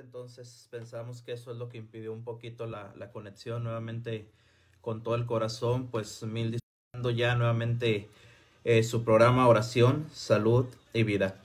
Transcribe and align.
entonces 0.00 0.68
pensamos 0.70 1.22
que 1.22 1.32
eso 1.32 1.52
es 1.52 1.56
lo 1.56 1.68
que 1.68 1.78
impidió 1.78 2.12
un 2.12 2.24
poquito 2.24 2.66
la, 2.66 2.92
la 2.96 3.10
conexión 3.10 3.64
nuevamente 3.64 4.28
con 4.80 5.02
todo 5.02 5.14
el 5.14 5.26
corazón, 5.26 5.88
pues 5.88 6.22
mil 6.22 6.52
disfrutando 6.52 7.10
ya 7.10 7.34
nuevamente 7.34 8.08
eh, 8.64 8.82
su 8.82 9.04
programa 9.04 9.48
Oración, 9.48 10.06
Salud 10.12 10.66
y 10.92 11.02
Vida. 11.02 11.36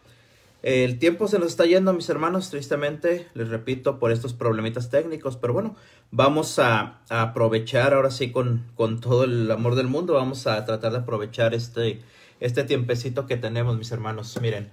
El 0.62 1.00
tiempo 1.00 1.30
se 1.30 1.40
nos 1.40 1.50
está 1.50 1.66
yendo, 1.66 1.94
mis 1.94 2.10
hermanos, 2.10 2.50
tristemente, 2.50 3.28
les 3.34 3.48
repito, 3.48 3.98
por 3.98 4.12
estos 4.12 4.34
problemitas 4.34 4.90
técnicos, 4.90 5.38
pero 5.38 5.54
bueno, 5.54 5.76
vamos 6.12 6.60
a, 6.60 7.00
a 7.08 7.22
aprovechar 7.22 7.94
ahora 7.94 8.12
sí 8.12 8.32
con, 8.32 8.66
con, 8.76 9.00
todo 9.00 9.24
el 9.24 9.50
amor 9.52 9.76
del 9.76 9.88
mundo, 9.88 10.16
vamos 10.16 10.48
a 10.48 10.66
tratar 10.66 10.92
de 10.92 10.98
aprovechar 10.98 11.54
este, 11.54 12.02
este 12.42 12.66
tiempecito 12.66 13.26
que 13.26 13.38
tenemos, 13.38 13.78
mis 13.78 13.92
hermanos. 13.94 14.38
Miren, 14.42 14.70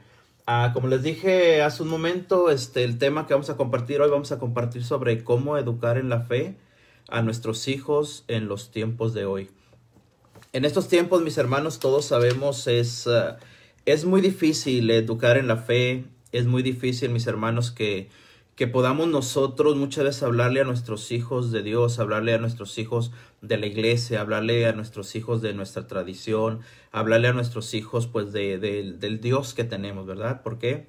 Ah, 0.48 0.70
como 0.72 0.86
les 0.86 1.02
dije 1.02 1.60
hace 1.62 1.82
un 1.82 1.88
momento, 1.88 2.50
este, 2.50 2.84
el 2.84 2.98
tema 2.98 3.26
que 3.26 3.34
vamos 3.34 3.50
a 3.50 3.56
compartir 3.56 4.00
hoy, 4.00 4.08
vamos 4.08 4.30
a 4.30 4.38
compartir 4.38 4.84
sobre 4.84 5.24
cómo 5.24 5.58
educar 5.58 5.98
en 5.98 6.08
la 6.08 6.20
fe 6.20 6.56
a 7.08 7.20
nuestros 7.20 7.66
hijos 7.66 8.24
en 8.28 8.46
los 8.46 8.70
tiempos 8.70 9.12
de 9.12 9.24
hoy. 9.24 9.50
En 10.52 10.64
estos 10.64 10.86
tiempos, 10.86 11.22
mis 11.22 11.36
hermanos, 11.36 11.80
todos 11.80 12.04
sabemos, 12.04 12.68
es, 12.68 13.08
uh, 13.08 13.34
es 13.86 14.04
muy 14.04 14.20
difícil 14.20 14.88
educar 14.90 15.36
en 15.36 15.48
la 15.48 15.56
fe, 15.56 16.04
es 16.30 16.46
muy 16.46 16.62
difícil, 16.62 17.10
mis 17.10 17.26
hermanos, 17.26 17.72
que, 17.72 18.08
que 18.56 18.66
podamos 18.66 19.08
nosotros 19.08 19.76
muchas 19.76 20.04
veces 20.04 20.22
hablarle 20.22 20.62
a 20.62 20.64
nuestros 20.64 21.12
hijos 21.12 21.52
de 21.52 21.62
Dios, 21.62 21.98
hablarle 21.98 22.32
a 22.32 22.38
nuestros 22.38 22.78
hijos 22.78 23.12
de 23.42 23.58
la 23.58 23.66
iglesia, 23.66 24.22
hablarle 24.22 24.66
a 24.66 24.72
nuestros 24.72 25.14
hijos 25.14 25.42
de 25.42 25.52
nuestra 25.52 25.86
tradición, 25.86 26.60
hablarle 26.90 27.28
a 27.28 27.34
nuestros 27.34 27.74
hijos 27.74 28.06
pues 28.06 28.32
de, 28.32 28.56
de, 28.58 28.94
del 28.94 29.20
Dios 29.20 29.52
que 29.52 29.64
tenemos, 29.64 30.06
¿verdad? 30.06 30.42
¿Por 30.42 30.58
qué? 30.58 30.86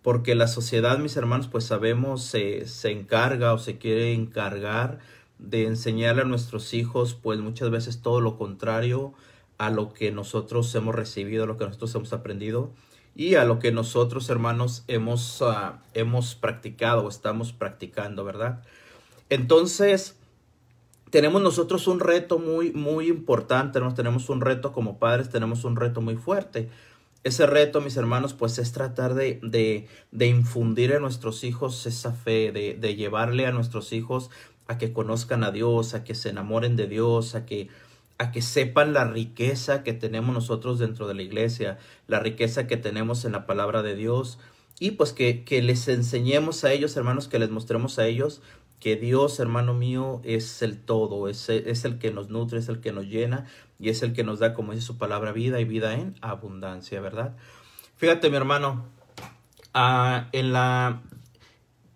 Porque 0.00 0.36
la 0.36 0.46
sociedad, 0.46 0.96
mis 0.98 1.16
hermanos, 1.16 1.48
pues 1.48 1.64
sabemos, 1.64 2.22
se, 2.22 2.68
se 2.68 2.92
encarga 2.92 3.52
o 3.52 3.58
se 3.58 3.78
quiere 3.78 4.12
encargar 4.12 5.00
de 5.40 5.66
enseñarle 5.66 6.22
a 6.22 6.24
nuestros 6.24 6.72
hijos 6.72 7.14
pues 7.14 7.40
muchas 7.40 7.70
veces 7.70 8.00
todo 8.00 8.20
lo 8.20 8.38
contrario 8.38 9.12
a 9.58 9.70
lo 9.70 9.92
que 9.92 10.12
nosotros 10.12 10.72
hemos 10.76 10.94
recibido, 10.94 11.44
a 11.44 11.46
lo 11.48 11.56
que 11.56 11.64
nosotros 11.64 11.92
hemos 11.96 12.12
aprendido 12.12 12.70
y 13.18 13.34
a 13.34 13.44
lo 13.44 13.58
que 13.58 13.72
nosotros, 13.72 14.30
hermanos, 14.30 14.84
hemos, 14.86 15.40
uh, 15.40 15.72
hemos 15.92 16.36
practicado 16.36 17.04
o 17.04 17.08
estamos 17.08 17.52
practicando, 17.52 18.22
¿verdad? 18.22 18.62
Entonces, 19.28 20.14
tenemos 21.10 21.42
nosotros 21.42 21.88
un 21.88 21.98
reto 21.98 22.38
muy, 22.38 22.70
muy 22.70 23.08
importante, 23.08 23.80
¿no? 23.80 23.92
tenemos 23.92 24.28
un 24.28 24.40
reto 24.40 24.70
como 24.70 25.00
padres, 25.00 25.30
tenemos 25.30 25.64
un 25.64 25.74
reto 25.74 26.00
muy 26.00 26.14
fuerte. 26.14 26.68
Ese 27.24 27.44
reto, 27.46 27.80
mis 27.80 27.96
hermanos, 27.96 28.34
pues 28.34 28.56
es 28.60 28.70
tratar 28.70 29.14
de, 29.14 29.40
de, 29.42 29.88
de 30.12 30.26
infundir 30.28 30.92
en 30.92 31.02
nuestros 31.02 31.42
hijos 31.42 31.86
esa 31.86 32.12
fe, 32.12 32.52
de, 32.52 32.74
de 32.74 32.94
llevarle 32.94 33.46
a 33.46 33.52
nuestros 33.52 33.92
hijos 33.92 34.30
a 34.68 34.78
que 34.78 34.92
conozcan 34.92 35.42
a 35.42 35.50
Dios, 35.50 35.94
a 35.94 36.04
que 36.04 36.14
se 36.14 36.28
enamoren 36.28 36.76
de 36.76 36.86
Dios, 36.86 37.34
a 37.34 37.44
que 37.46 37.68
a 38.18 38.30
que 38.32 38.42
sepan 38.42 38.92
la 38.92 39.04
riqueza 39.04 39.82
que 39.84 39.92
tenemos 39.92 40.34
nosotros 40.34 40.78
dentro 40.78 41.06
de 41.06 41.14
la 41.14 41.22
iglesia, 41.22 41.78
la 42.06 42.20
riqueza 42.20 42.66
que 42.66 42.76
tenemos 42.76 43.24
en 43.24 43.32
la 43.32 43.46
palabra 43.46 43.82
de 43.82 43.94
Dios 43.94 44.38
y 44.80 44.92
pues 44.92 45.12
que, 45.12 45.44
que 45.44 45.62
les 45.62 45.88
enseñemos 45.88 46.64
a 46.64 46.72
ellos, 46.72 46.96
hermanos, 46.96 47.28
que 47.28 47.38
les 47.38 47.50
mostremos 47.50 47.98
a 47.98 48.06
ellos 48.06 48.42
que 48.80 48.96
Dios, 48.96 49.40
hermano 49.40 49.74
mío, 49.74 50.20
es 50.24 50.62
el 50.62 50.80
todo, 50.80 51.28
es, 51.28 51.48
es 51.48 51.84
el 51.84 51.98
que 51.98 52.12
nos 52.12 52.28
nutre, 52.28 52.58
es 52.58 52.68
el 52.68 52.80
que 52.80 52.92
nos 52.92 53.06
llena 53.06 53.46
y 53.78 53.88
es 53.88 54.02
el 54.02 54.12
que 54.12 54.22
nos 54.22 54.38
da, 54.38 54.54
como 54.54 54.72
dice 54.72 54.86
su 54.86 54.98
palabra, 54.98 55.32
vida 55.32 55.60
y 55.60 55.64
vida 55.64 55.94
en 55.94 56.14
abundancia, 56.20 57.00
¿verdad? 57.00 57.36
Fíjate, 57.96 58.30
mi 58.30 58.36
hermano, 58.36 58.86
uh, 59.74 60.28
en, 60.30 60.52
la, 60.52 61.02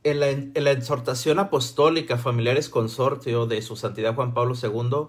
en, 0.03 0.21
la, 0.21 0.31
en 0.31 0.65
la 0.65 0.73
exhortación 0.73 1.39
apostólica 1.39 2.19
Familiares 2.19 2.69
Consortio 2.69 3.47
de 3.47 3.63
su 3.63 3.77
Santidad 3.77 4.17
Juan 4.17 4.35
Pablo 4.35 4.55
II, 4.61 5.09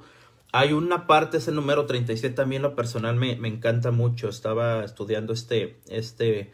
hay 0.55 0.71
una 0.71 1.07
parte, 1.07 1.37
es 1.37 1.47
el 1.47 1.55
número 1.55 1.87
37, 1.87 2.35
también 2.35 2.61
lo 2.61 2.75
personal 2.75 3.15
me, 3.15 3.35
me 3.37 3.47
encanta 3.47 3.89
mucho. 3.89 4.29
Estaba 4.29 4.85
estudiando 4.85 5.33
este, 5.33 5.79
este, 5.89 6.51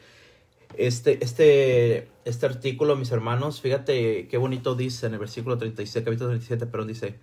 este, 0.77 1.21
este, 1.21 2.07
este 2.23 2.45
artículo, 2.45 2.95
mis 2.95 3.11
hermanos. 3.11 3.59
Fíjate 3.59 4.29
qué 4.29 4.37
bonito 4.37 4.75
dice 4.75 5.07
en 5.07 5.13
el 5.13 5.19
versículo 5.19 5.57
37, 5.57 6.05
capítulo 6.05 6.29
37, 6.29 6.65
pero 6.67 6.85
dice, 6.85 7.19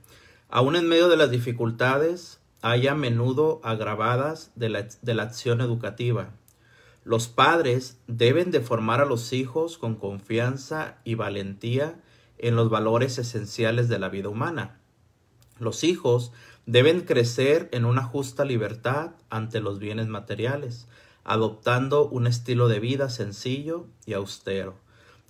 aún 0.50 0.76
en 0.76 0.86
medio 0.86 1.08
de 1.08 1.16
las 1.16 1.30
dificultades, 1.30 2.40
hay 2.60 2.88
a 2.88 2.94
menudo 2.94 3.62
agravadas 3.64 4.52
de 4.54 4.68
la, 4.68 4.86
de 5.00 5.14
la 5.14 5.22
acción 5.22 5.62
educativa. 5.62 6.34
Los 7.04 7.28
padres 7.28 7.96
deben 8.06 8.50
de 8.50 8.60
formar 8.60 9.00
a 9.00 9.06
los 9.06 9.32
hijos 9.32 9.78
con 9.78 9.94
confianza 9.94 10.98
y 11.04 11.14
valentía 11.14 12.02
en 12.36 12.54
los 12.54 12.68
valores 12.68 13.16
esenciales 13.16 13.88
de 13.88 13.98
la 13.98 14.10
vida 14.10 14.28
humana. 14.28 14.78
Los 15.58 15.84
hijos 15.84 16.32
Deben 16.66 17.02
crecer 17.02 17.68
en 17.70 17.84
una 17.84 18.02
justa 18.02 18.44
libertad 18.44 19.12
ante 19.30 19.60
los 19.60 19.78
bienes 19.78 20.08
materiales, 20.08 20.88
adoptando 21.22 22.08
un 22.08 22.26
estilo 22.26 22.66
de 22.66 22.80
vida 22.80 23.08
sencillo 23.08 23.86
y 24.04 24.14
austero. 24.14 24.74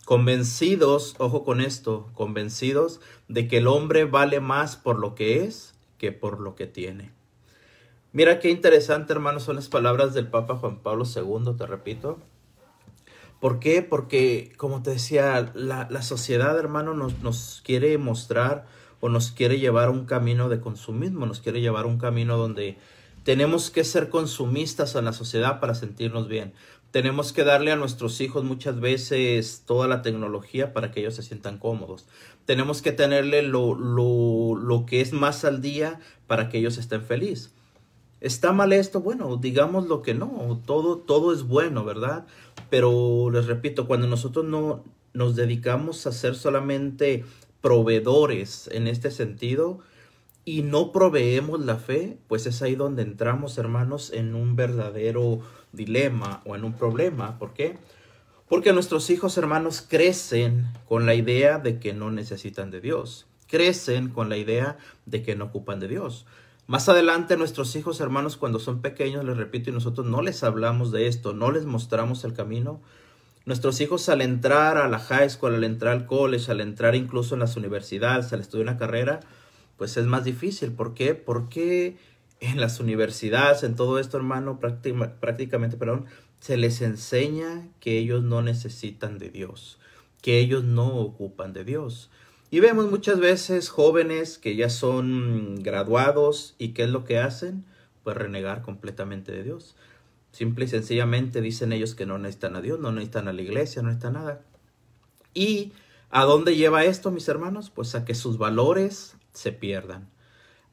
Convencidos, 0.06 1.14
ojo 1.18 1.44
con 1.44 1.60
esto, 1.60 2.08
convencidos 2.14 3.00
de 3.28 3.48
que 3.48 3.58
el 3.58 3.66
hombre 3.66 4.06
vale 4.06 4.40
más 4.40 4.76
por 4.76 4.98
lo 4.98 5.14
que 5.14 5.44
es 5.44 5.74
que 5.98 6.10
por 6.10 6.40
lo 6.40 6.54
que 6.54 6.66
tiene. 6.66 7.12
Mira 8.12 8.38
qué 8.38 8.48
interesante, 8.48 9.12
hermanos, 9.12 9.42
son 9.42 9.56
las 9.56 9.68
palabras 9.68 10.14
del 10.14 10.28
Papa 10.28 10.56
Juan 10.56 10.78
Pablo 10.78 11.04
II, 11.04 11.54
te 11.58 11.66
repito. 11.66 12.18
¿Por 13.40 13.60
qué? 13.60 13.82
Porque, 13.82 14.54
como 14.56 14.82
te 14.82 14.90
decía, 14.90 15.52
la, 15.54 16.02
sociedad, 16.02 16.58
hermano, 16.58 16.94
nos 16.94 17.60
quiere 17.62 17.98
mostrar 17.98 18.64
nos 19.08 19.30
quiere 19.30 19.58
llevar 19.58 19.88
a 19.88 19.90
un 19.90 20.06
camino 20.06 20.48
de 20.48 20.60
consumismo, 20.60 21.26
nos 21.26 21.40
quiere 21.40 21.60
llevar 21.60 21.84
a 21.84 21.88
un 21.88 21.98
camino 21.98 22.36
donde 22.36 22.78
tenemos 23.24 23.70
que 23.70 23.84
ser 23.84 24.08
consumistas 24.08 24.94
en 24.94 25.04
la 25.04 25.12
sociedad 25.12 25.58
para 25.60 25.74
sentirnos 25.74 26.28
bien. 26.28 26.52
Tenemos 26.92 27.32
que 27.32 27.44
darle 27.44 27.72
a 27.72 27.76
nuestros 27.76 28.20
hijos 28.20 28.44
muchas 28.44 28.80
veces 28.80 29.64
toda 29.66 29.88
la 29.88 30.02
tecnología 30.02 30.72
para 30.72 30.92
que 30.92 31.00
ellos 31.00 31.14
se 31.16 31.22
sientan 31.22 31.58
cómodos. 31.58 32.06
Tenemos 32.44 32.82
que 32.82 32.92
tenerle 32.92 33.42
lo, 33.42 33.74
lo, 33.74 34.54
lo 34.54 34.86
que 34.86 35.00
es 35.00 35.12
más 35.12 35.44
al 35.44 35.60
día 35.60 36.00
para 36.26 36.48
que 36.48 36.58
ellos 36.58 36.78
estén 36.78 37.02
felices. 37.02 37.52
¿Está 38.20 38.52
mal 38.52 38.72
esto? 38.72 39.00
Bueno, 39.00 39.36
digamos 39.36 39.88
lo 39.88 40.00
que 40.02 40.14
no, 40.14 40.60
todo, 40.64 40.98
todo 40.98 41.34
es 41.34 41.42
bueno, 41.42 41.84
¿verdad? 41.84 42.26
Pero 42.70 43.30
les 43.30 43.46
repito, 43.46 43.86
cuando 43.86 44.06
nosotros 44.06 44.44
no 44.46 44.84
nos 45.12 45.36
dedicamos 45.36 46.06
a 46.06 46.12
ser 46.12 46.34
solamente 46.34 47.24
proveedores 47.66 48.70
en 48.72 48.86
este 48.86 49.10
sentido 49.10 49.80
y 50.44 50.62
no 50.62 50.92
proveemos 50.92 51.58
la 51.58 51.78
fe, 51.78 52.16
pues 52.28 52.46
es 52.46 52.62
ahí 52.62 52.76
donde 52.76 53.02
entramos, 53.02 53.58
hermanos, 53.58 54.12
en 54.12 54.36
un 54.36 54.54
verdadero 54.54 55.40
dilema 55.72 56.42
o 56.46 56.54
en 56.54 56.62
un 56.62 56.74
problema. 56.74 57.40
¿Por 57.40 57.54
qué? 57.54 57.76
Porque 58.48 58.72
nuestros 58.72 59.10
hijos, 59.10 59.36
hermanos, 59.36 59.82
crecen 59.82 60.66
con 60.88 61.06
la 61.06 61.16
idea 61.16 61.58
de 61.58 61.80
que 61.80 61.92
no 61.92 62.12
necesitan 62.12 62.70
de 62.70 62.80
Dios. 62.80 63.26
Crecen 63.48 64.10
con 64.10 64.28
la 64.28 64.36
idea 64.36 64.78
de 65.04 65.24
que 65.24 65.34
no 65.34 65.46
ocupan 65.46 65.80
de 65.80 65.88
Dios. 65.88 66.24
Más 66.68 66.88
adelante 66.88 67.36
nuestros 67.36 67.74
hijos, 67.74 67.98
hermanos, 67.98 68.36
cuando 68.36 68.60
son 68.60 68.80
pequeños, 68.80 69.24
les 69.24 69.36
repito, 69.36 69.70
y 69.70 69.72
nosotros 69.72 70.06
no 70.06 70.22
les 70.22 70.44
hablamos 70.44 70.92
de 70.92 71.08
esto, 71.08 71.32
no 71.32 71.50
les 71.50 71.66
mostramos 71.66 72.22
el 72.22 72.32
camino, 72.32 72.80
Nuestros 73.46 73.80
hijos 73.80 74.08
al 74.08 74.22
entrar 74.22 74.76
a 74.76 74.88
la 74.88 74.98
high 74.98 75.30
school, 75.30 75.54
al 75.54 75.62
entrar 75.62 75.92
al 75.92 76.06
college, 76.06 76.50
al 76.50 76.60
entrar 76.60 76.96
incluso 76.96 77.34
en 77.34 77.40
las 77.40 77.56
universidades, 77.56 78.32
al 78.32 78.40
estudiar 78.40 78.64
una 78.68 78.76
carrera, 78.76 79.20
pues 79.76 79.96
es 79.96 80.04
más 80.04 80.24
difícil. 80.24 80.72
¿Por 80.72 80.94
qué? 80.94 81.14
Porque 81.14 81.96
en 82.40 82.60
las 82.60 82.80
universidades, 82.80 83.62
en 83.62 83.76
todo 83.76 84.00
esto, 84.00 84.16
hermano, 84.16 84.58
prácticamente, 84.58 85.76
perdón, 85.76 86.06
se 86.40 86.56
les 86.56 86.82
enseña 86.82 87.68
que 87.78 87.98
ellos 87.98 88.24
no 88.24 88.42
necesitan 88.42 89.18
de 89.18 89.30
Dios, 89.30 89.78
que 90.22 90.40
ellos 90.40 90.64
no 90.64 90.96
ocupan 90.96 91.52
de 91.52 91.62
Dios. 91.62 92.10
Y 92.50 92.58
vemos 92.58 92.90
muchas 92.90 93.20
veces 93.20 93.68
jóvenes 93.68 94.38
que 94.38 94.56
ya 94.56 94.70
son 94.70 95.62
graduados 95.62 96.56
y 96.58 96.70
¿qué 96.70 96.82
es 96.82 96.90
lo 96.90 97.04
que 97.04 97.18
hacen? 97.18 97.64
Pues 98.02 98.16
renegar 98.16 98.62
completamente 98.62 99.30
de 99.30 99.44
Dios. 99.44 99.76
Simple 100.36 100.66
y 100.66 100.68
sencillamente 100.68 101.40
dicen 101.40 101.72
ellos 101.72 101.94
que 101.94 102.04
no 102.04 102.18
necesitan 102.18 102.56
a 102.56 102.60
Dios, 102.60 102.78
no 102.78 102.92
necesitan 102.92 103.26
a 103.26 103.32
la 103.32 103.40
iglesia, 103.40 103.80
no 103.80 103.88
necesitan 103.88 104.12
nada. 104.12 104.42
¿Y 105.32 105.72
a 106.10 106.24
dónde 106.24 106.56
lleva 106.56 106.84
esto, 106.84 107.10
mis 107.10 107.26
hermanos? 107.28 107.70
Pues 107.70 107.94
a 107.94 108.04
que 108.04 108.14
sus 108.14 108.36
valores 108.36 109.16
se 109.32 109.52
pierdan. 109.52 110.10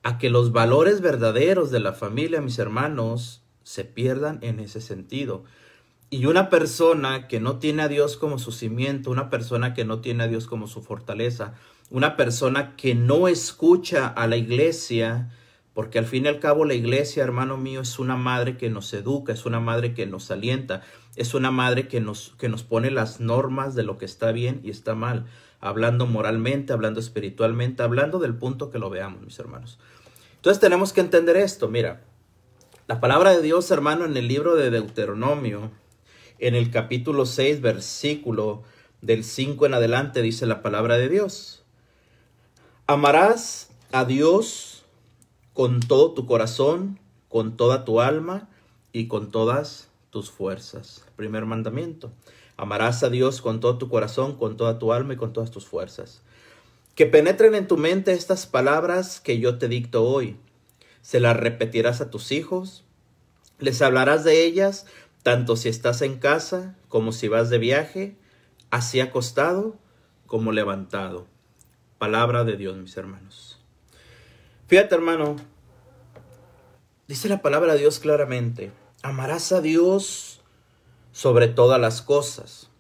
A 0.03 0.17
que 0.17 0.29
los 0.29 0.51
valores 0.51 0.99
verdaderos 0.99 1.71
de 1.71 1.79
la 1.79 1.93
familia, 1.93 2.41
mis 2.41 2.59
hermanos, 2.59 3.41
se 3.63 3.85
pierdan 3.85 4.39
en 4.41 4.59
ese 4.59 4.81
sentido. 4.81 5.45
Y 6.09 6.25
una 6.25 6.49
persona 6.49 7.29
que 7.29 7.39
no 7.39 7.59
tiene 7.59 7.83
a 7.83 7.87
Dios 7.87 8.17
como 8.17 8.39
su 8.39 8.51
cimiento, 8.51 9.11
una 9.11 9.29
persona 9.29 9.73
que 9.73 9.85
no 9.85 10.01
tiene 10.01 10.25
a 10.25 10.27
Dios 10.27 10.45
como 10.45 10.67
su 10.67 10.81
fortaleza, 10.81 11.53
una 11.89 12.17
persona 12.17 12.75
que 12.75 12.95
no 12.95 13.29
escucha 13.29 14.07
a 14.07 14.27
la 14.27 14.35
iglesia, 14.35 15.31
porque 15.73 15.97
al 15.97 16.05
fin 16.05 16.25
y 16.25 16.27
al 16.27 16.39
cabo 16.39 16.65
la 16.65 16.75
iglesia, 16.75 17.23
hermano 17.23 17.57
mío, 17.57 17.81
es 17.81 17.97
una 17.97 18.15
madre 18.15 18.57
que 18.57 18.69
nos 18.69 18.93
educa, 18.93 19.33
es 19.33 19.45
una 19.45 19.59
madre 19.59 19.93
que 19.93 20.05
nos 20.05 20.29
alienta, 20.29 20.81
es 21.15 21.33
una 21.33 21.51
madre 21.51 21.87
que 21.87 21.99
nos, 21.99 22.35
que 22.37 22.49
nos 22.49 22.63
pone 22.63 22.91
las 22.91 23.19
normas 23.19 23.73
de 23.73 23.83
lo 23.83 23.97
que 23.97 24.05
está 24.05 24.31
bien 24.31 24.61
y 24.63 24.69
está 24.69 24.93
mal, 24.93 25.25
hablando 25.59 26.05
moralmente, 26.05 26.73
hablando 26.73 26.99
espiritualmente, 26.99 27.81
hablando 27.81 28.19
del 28.19 28.35
punto 28.35 28.69
que 28.69 28.79
lo 28.79 28.89
veamos, 28.89 29.21
mis 29.21 29.39
hermanos. 29.39 29.79
Entonces 30.35 30.59
tenemos 30.59 30.93
que 30.93 31.01
entender 31.01 31.37
esto, 31.37 31.67
mira, 31.69 32.01
la 32.85 32.99
palabra 32.99 33.31
de 33.31 33.41
Dios, 33.41 33.71
hermano, 33.71 34.05
en 34.05 34.15
el 34.17 34.27
libro 34.27 34.55
de 34.55 34.69
Deuteronomio, 34.69 35.71
en 36.37 36.53
el 36.53 36.69
capítulo 36.69 37.25
6, 37.25 37.61
versículo 37.61 38.63
del 39.01 39.23
5 39.23 39.65
en 39.65 39.73
adelante, 39.73 40.21
dice 40.21 40.45
la 40.45 40.61
palabra 40.61 40.97
de 40.97 41.09
Dios. 41.09 41.63
Amarás 42.85 43.69
a 43.93 44.03
Dios 44.03 44.72
con 45.53 45.79
todo 45.79 46.13
tu 46.13 46.25
corazón, 46.25 46.99
con 47.29 47.55
toda 47.57 47.85
tu 47.85 48.01
alma 48.01 48.49
y 48.91 49.07
con 49.07 49.31
todas 49.31 49.89
tus 50.09 50.29
fuerzas. 50.31 51.05
Primer 51.15 51.45
mandamiento. 51.45 52.11
Amarás 52.57 53.03
a 53.03 53.09
Dios 53.09 53.41
con 53.41 53.59
todo 53.59 53.77
tu 53.77 53.89
corazón, 53.89 54.37
con 54.37 54.57
toda 54.57 54.79
tu 54.79 54.93
alma 54.93 55.13
y 55.13 55.17
con 55.17 55.33
todas 55.33 55.51
tus 55.51 55.65
fuerzas. 55.65 56.21
Que 56.95 57.05
penetren 57.05 57.55
en 57.55 57.67
tu 57.67 57.77
mente 57.77 58.13
estas 58.13 58.45
palabras 58.45 59.19
que 59.19 59.39
yo 59.39 59.57
te 59.57 59.67
dicto 59.67 60.03
hoy. 60.03 60.37
Se 61.01 61.19
las 61.19 61.35
repetirás 61.35 62.01
a 62.01 62.09
tus 62.09 62.31
hijos. 62.31 62.83
Les 63.59 63.81
hablarás 63.81 64.23
de 64.23 64.45
ellas 64.45 64.85
tanto 65.23 65.55
si 65.55 65.69
estás 65.69 66.01
en 66.01 66.19
casa 66.19 66.75
como 66.89 67.11
si 67.11 67.27
vas 67.29 67.49
de 67.49 67.57
viaje, 67.57 68.15
así 68.69 68.99
acostado 68.99 69.75
como 70.27 70.51
levantado. 70.51 71.27
Palabra 71.97 72.43
de 72.43 72.57
Dios, 72.57 72.77
mis 72.77 72.97
hermanos. 72.97 73.52
Fíjate, 74.73 74.95
hermano, 74.95 75.35
dice 77.07 77.29
la 77.29 77.43
palabra 77.43 77.73
de 77.73 77.81
Dios 77.81 77.99
claramente, 77.99 78.71
amarás 79.03 79.51
a 79.51 79.61
Dios 79.61 80.41
sobre 81.11 81.47
todas 81.47 81.79
las 81.79 82.01
cosas. 82.01 82.71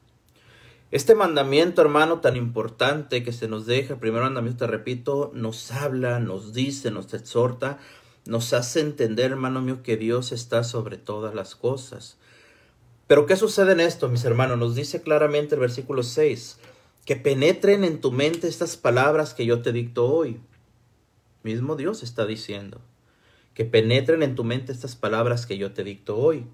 Este 0.89 1.13
mandamiento, 1.13 1.83
hermano, 1.83 2.19
tan 2.19 2.35
importante 2.35 3.21
que 3.21 3.31
se 3.31 3.47
nos 3.47 3.67
deja, 3.67 3.93
el 3.93 3.99
primer 3.99 4.23
mandamiento, 4.23 4.65
te 4.65 4.71
repito, 4.71 5.29
nos 5.35 5.71
habla, 5.71 6.19
nos 6.19 6.55
dice, 6.55 6.89
nos 6.89 7.13
exhorta, 7.13 7.77
nos 8.25 8.53
hace 8.53 8.79
entender, 8.79 9.29
hermano 9.29 9.61
mío, 9.61 9.83
que 9.83 9.95
Dios 9.95 10.31
está 10.31 10.63
sobre 10.63 10.97
todas 10.97 11.35
las 11.35 11.55
cosas. 11.55 12.17
Pero 13.05 13.27
¿qué 13.27 13.35
sucede 13.35 13.73
en 13.73 13.81
esto, 13.81 14.09
mis 14.09 14.25
hermanos? 14.25 14.57
Nos 14.57 14.73
dice 14.73 15.03
claramente 15.03 15.53
el 15.53 15.61
versículo 15.61 16.01
6, 16.01 16.57
que 17.05 17.17
penetren 17.17 17.83
en 17.83 18.01
tu 18.01 18.11
mente 18.11 18.47
estas 18.47 18.77
palabras 18.77 19.35
que 19.35 19.45
yo 19.45 19.61
te 19.61 19.71
dicto 19.71 20.11
hoy. 20.11 20.41
Mismo 21.43 21.75
Dios 21.75 22.03
está 22.03 22.25
diciendo, 22.25 22.81
que 23.53 23.65
penetren 23.65 24.23
en 24.23 24.35
tu 24.35 24.43
mente 24.43 24.71
estas 24.71 24.95
palabras 24.95 25.45
que 25.45 25.57
yo 25.57 25.73
te 25.73 25.83
dicto 25.83 26.17
hoy. 26.17 26.45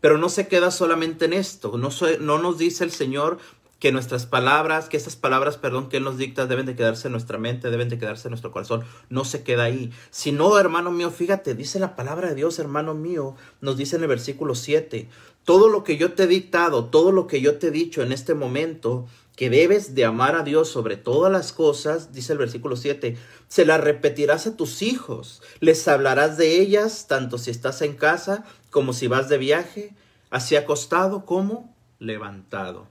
Pero 0.00 0.16
no 0.16 0.30
se 0.30 0.48
queda 0.48 0.70
solamente 0.70 1.26
en 1.26 1.34
esto, 1.34 1.76
no, 1.76 1.90
no 2.20 2.38
nos 2.38 2.56
dice 2.56 2.84
el 2.84 2.90
Señor, 2.90 3.38
que 3.80 3.92
nuestras 3.92 4.26
palabras, 4.26 4.90
que 4.90 4.98
esas 4.98 5.16
palabras, 5.16 5.56
perdón, 5.56 5.88
que 5.88 5.96
Él 5.96 6.04
nos 6.04 6.18
dicta 6.18 6.46
deben 6.46 6.66
de 6.66 6.76
quedarse 6.76 7.08
en 7.08 7.12
nuestra 7.12 7.38
mente, 7.38 7.70
deben 7.70 7.88
de 7.88 7.98
quedarse 7.98 8.28
en 8.28 8.32
nuestro 8.32 8.52
corazón, 8.52 8.84
no 9.08 9.24
se 9.24 9.42
queda 9.42 9.64
ahí. 9.64 9.90
Si 10.10 10.32
no, 10.32 10.58
hermano 10.58 10.92
mío, 10.92 11.10
fíjate, 11.10 11.54
dice 11.54 11.80
la 11.80 11.96
palabra 11.96 12.28
de 12.28 12.34
Dios, 12.34 12.58
hermano 12.58 12.94
mío, 12.94 13.36
nos 13.62 13.78
dice 13.78 13.96
en 13.96 14.02
el 14.02 14.08
versículo 14.08 14.54
7, 14.54 15.08
todo 15.44 15.70
lo 15.70 15.82
que 15.82 15.96
yo 15.96 16.12
te 16.12 16.24
he 16.24 16.26
dictado, 16.26 16.84
todo 16.84 17.10
lo 17.10 17.26
que 17.26 17.40
yo 17.40 17.58
te 17.58 17.68
he 17.68 17.70
dicho 17.70 18.02
en 18.02 18.12
este 18.12 18.34
momento, 18.34 19.06
que 19.40 19.48
debes 19.48 19.94
de 19.94 20.04
amar 20.04 20.36
a 20.36 20.42
Dios 20.42 20.68
sobre 20.68 20.98
todas 20.98 21.32
las 21.32 21.54
cosas, 21.54 22.12
dice 22.12 22.34
el 22.34 22.38
versículo 22.38 22.76
7, 22.76 23.16
se 23.48 23.64
las 23.64 23.80
repetirás 23.80 24.46
a 24.46 24.54
tus 24.54 24.82
hijos, 24.82 25.40
les 25.60 25.88
hablarás 25.88 26.36
de 26.36 26.60
ellas, 26.60 27.06
tanto 27.08 27.38
si 27.38 27.50
estás 27.50 27.80
en 27.80 27.96
casa 27.96 28.44
como 28.68 28.92
si 28.92 29.06
vas 29.06 29.30
de 29.30 29.38
viaje, 29.38 29.94
así 30.28 30.56
acostado 30.56 31.24
como 31.24 31.74
levantado. 31.98 32.86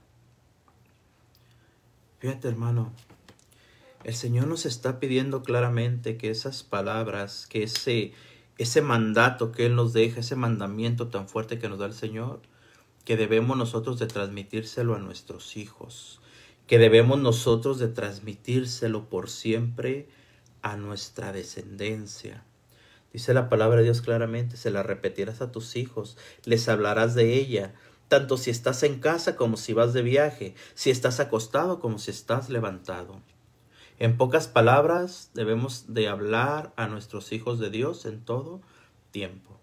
Fíjate, 2.18 2.48
hermano, 2.48 2.92
el 4.02 4.16
Señor 4.16 4.48
nos 4.48 4.66
está 4.66 4.98
pidiendo 4.98 5.44
claramente 5.44 6.16
que 6.16 6.30
esas 6.30 6.64
palabras, 6.64 7.46
que 7.46 7.62
ese, 7.62 8.12
ese 8.58 8.82
mandato 8.82 9.52
que 9.52 9.66
Él 9.66 9.76
nos 9.76 9.92
deja, 9.92 10.18
ese 10.18 10.34
mandamiento 10.34 11.06
tan 11.06 11.28
fuerte 11.28 11.60
que 11.60 11.68
nos 11.68 11.78
da 11.78 11.86
el 11.86 11.94
Señor, 11.94 12.40
que 13.04 13.16
debemos 13.16 13.56
nosotros 13.56 14.00
de 14.00 14.08
transmitírselo 14.08 14.96
a 14.96 14.98
nuestros 14.98 15.56
hijos, 15.56 16.19
que 16.70 16.78
debemos 16.78 17.18
nosotros 17.18 17.80
de 17.80 17.88
transmitírselo 17.88 19.08
por 19.08 19.28
siempre 19.28 20.06
a 20.62 20.76
nuestra 20.76 21.32
descendencia. 21.32 22.44
Dice 23.12 23.34
la 23.34 23.48
palabra 23.48 23.78
de 23.78 23.82
Dios 23.82 24.02
claramente, 24.02 24.56
se 24.56 24.70
la 24.70 24.84
repetirás 24.84 25.40
a 25.40 25.50
tus 25.50 25.74
hijos, 25.74 26.16
les 26.44 26.68
hablarás 26.68 27.16
de 27.16 27.34
ella, 27.34 27.74
tanto 28.06 28.36
si 28.36 28.50
estás 28.50 28.84
en 28.84 29.00
casa 29.00 29.34
como 29.34 29.56
si 29.56 29.72
vas 29.72 29.92
de 29.92 30.02
viaje, 30.02 30.54
si 30.74 30.90
estás 30.90 31.18
acostado 31.18 31.80
como 31.80 31.98
si 31.98 32.12
estás 32.12 32.50
levantado. 32.50 33.20
En 33.98 34.16
pocas 34.16 34.46
palabras, 34.46 35.32
debemos 35.34 35.92
de 35.92 36.06
hablar 36.06 36.72
a 36.76 36.86
nuestros 36.86 37.32
hijos 37.32 37.58
de 37.58 37.70
Dios 37.70 38.06
en 38.06 38.24
todo 38.24 38.60
tiempo. 39.10 39.58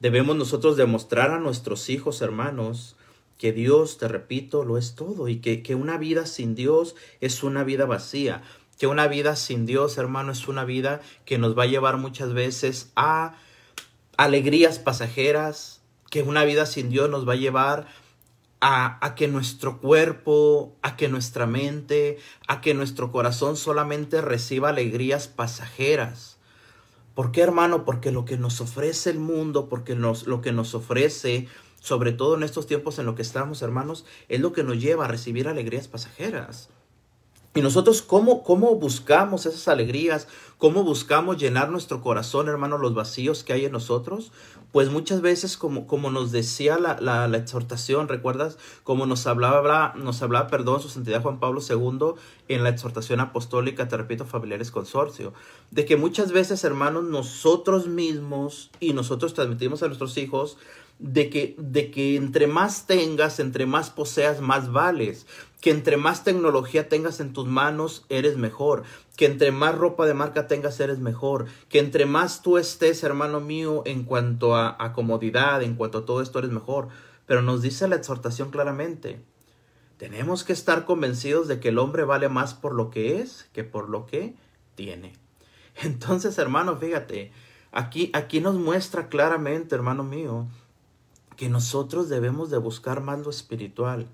Debemos 0.00 0.34
nosotros 0.34 0.76
demostrar 0.76 1.30
a 1.30 1.38
nuestros 1.38 1.88
hijos, 1.90 2.20
hermanos, 2.22 2.96
que 3.40 3.54
Dios, 3.54 3.96
te 3.96 4.06
repito, 4.06 4.66
lo 4.66 4.76
es 4.76 4.94
todo 4.94 5.26
y 5.26 5.36
que, 5.36 5.62
que 5.62 5.74
una 5.74 5.96
vida 5.96 6.26
sin 6.26 6.54
Dios 6.54 6.94
es 7.22 7.42
una 7.42 7.64
vida 7.64 7.86
vacía, 7.86 8.42
que 8.78 8.86
una 8.86 9.08
vida 9.08 9.34
sin 9.34 9.64
Dios, 9.64 9.96
hermano, 9.96 10.32
es 10.32 10.46
una 10.46 10.66
vida 10.66 11.00
que 11.24 11.38
nos 11.38 11.56
va 11.58 11.62
a 11.62 11.66
llevar 11.66 11.96
muchas 11.96 12.34
veces 12.34 12.92
a 12.96 13.34
alegrías 14.18 14.78
pasajeras, 14.78 15.80
que 16.10 16.22
una 16.22 16.44
vida 16.44 16.66
sin 16.66 16.90
Dios 16.90 17.08
nos 17.08 17.26
va 17.26 17.32
a 17.32 17.36
llevar 17.36 17.86
a, 18.60 18.98
a, 19.06 19.14
que 19.14 19.26
nuestro 19.26 19.80
cuerpo, 19.80 20.76
a 20.82 20.98
que 20.98 21.08
nuestra 21.08 21.46
mente, 21.46 22.18
a 22.46 22.60
que 22.60 22.74
nuestro 22.74 23.10
corazón 23.10 23.56
solamente 23.56 24.20
reciba 24.20 24.68
alegrías 24.68 25.28
pasajeras. 25.28 26.36
¿Por 27.14 27.32
qué, 27.32 27.40
hermano? 27.40 27.86
Porque 27.86 28.12
lo 28.12 28.26
que 28.26 28.36
nos 28.36 28.60
ofrece 28.60 29.08
el 29.08 29.18
mundo, 29.18 29.70
porque 29.70 29.94
nos, 29.94 30.26
lo 30.26 30.42
que 30.42 30.52
nos 30.52 30.74
ofrece, 30.74 31.48
sobre 31.80 32.12
todo 32.12 32.36
en 32.36 32.44
estos 32.44 32.66
tiempos 32.66 32.98
en 32.98 33.06
los 33.06 33.16
que 33.16 33.22
estamos, 33.22 33.62
hermanos, 33.62 34.04
es 34.28 34.40
lo 34.40 34.52
que 34.52 34.62
nos 34.62 34.80
lleva 34.80 35.06
a 35.06 35.08
recibir 35.08 35.48
alegrías 35.48 35.88
pasajeras. 35.88 36.68
Y 37.52 37.62
nosotros, 37.62 38.00
¿cómo, 38.00 38.44
¿cómo 38.44 38.76
buscamos 38.76 39.44
esas 39.44 39.66
alegrías? 39.66 40.28
¿Cómo 40.56 40.84
buscamos 40.84 41.36
llenar 41.36 41.68
nuestro 41.68 42.00
corazón, 42.00 42.48
hermano, 42.48 42.78
los 42.78 42.94
vacíos 42.94 43.42
que 43.42 43.52
hay 43.52 43.64
en 43.64 43.72
nosotros? 43.72 44.30
Pues 44.70 44.88
muchas 44.88 45.20
veces, 45.20 45.56
como, 45.56 45.88
como 45.88 46.12
nos 46.12 46.30
decía 46.30 46.78
la, 46.78 47.00
la, 47.00 47.36
exhortación, 47.36 48.06
¿recuerdas? 48.06 48.56
Como 48.84 49.04
nos 49.04 49.26
hablaba, 49.26 49.94
nos 49.96 50.22
hablaba, 50.22 50.46
perdón, 50.46 50.80
su 50.80 50.88
santidad 50.88 51.22
Juan 51.22 51.40
Pablo 51.40 51.60
II 51.60 52.20
en 52.46 52.62
la 52.62 52.68
exhortación 52.68 53.18
apostólica, 53.18 53.88
te 53.88 53.96
repito, 53.96 54.26
familiares 54.26 54.70
consorcio, 54.70 55.32
de 55.72 55.86
que 55.86 55.96
muchas 55.96 56.30
veces, 56.30 56.62
hermanos, 56.62 57.02
nosotros 57.02 57.88
mismos 57.88 58.70
y 58.78 58.92
nosotros 58.92 59.34
transmitimos 59.34 59.82
a 59.82 59.86
nuestros 59.86 60.16
hijos 60.18 60.56
de 61.00 61.30
que, 61.30 61.56
de 61.58 61.90
que 61.90 62.16
entre 62.16 62.46
más 62.46 62.86
tengas, 62.86 63.40
entre 63.40 63.66
más 63.66 63.90
poseas, 63.90 64.40
más 64.40 64.70
vales. 64.70 65.26
Que 65.60 65.70
entre 65.70 65.96
más 65.96 66.24
tecnología 66.24 66.88
tengas 66.88 67.20
en 67.20 67.32
tus 67.32 67.46
manos, 67.46 68.04
eres 68.08 68.36
mejor. 68.36 68.84
Que 69.16 69.26
entre 69.26 69.50
más 69.50 69.74
ropa 69.74 70.06
de 70.06 70.14
marca 70.14 70.46
tengas, 70.46 70.78
eres 70.78 70.98
mejor. 70.98 71.46
Que 71.68 71.78
entre 71.78 72.06
más 72.06 72.42
tú 72.42 72.58
estés, 72.58 73.02
hermano 73.02 73.40
mío, 73.40 73.82
en 73.86 74.04
cuanto 74.04 74.56
a, 74.56 74.92
comodidad, 74.92 75.62
en 75.62 75.74
cuanto 75.74 75.98
a 75.98 76.06
todo 76.06 76.22
esto, 76.22 76.38
eres 76.38 76.50
mejor. 76.50 76.88
Pero 77.26 77.42
nos 77.42 77.62
dice 77.62 77.88
la 77.88 77.96
exhortación 77.96 78.50
claramente. 78.50 79.20
Tenemos 79.96 80.44
que 80.44 80.52
estar 80.52 80.84
convencidos 80.84 81.48
de 81.48 81.60
que 81.60 81.70
el 81.70 81.78
hombre 81.78 82.04
vale 82.04 82.28
más 82.28 82.54
por 82.54 82.74
lo 82.74 82.90
que 82.90 83.20
es 83.20 83.48
que 83.52 83.64
por 83.64 83.90
lo 83.90 84.06
que 84.06 84.34
tiene. 84.74 85.12
Entonces, 85.82 86.38
hermano, 86.38 86.76
fíjate, 86.76 87.32
aquí, 87.70 88.10
aquí 88.14 88.40
nos 88.40 88.56
muestra 88.56 89.08
claramente, 89.08 89.74
hermano 89.74 90.02
mío, 90.02 90.48
que 91.40 91.48
nosotros 91.48 92.10
debemos 92.10 92.50
de 92.50 92.58
buscar 92.58 93.00
más 93.00 93.20
lo 93.20 93.30
espiritual, 93.30 94.08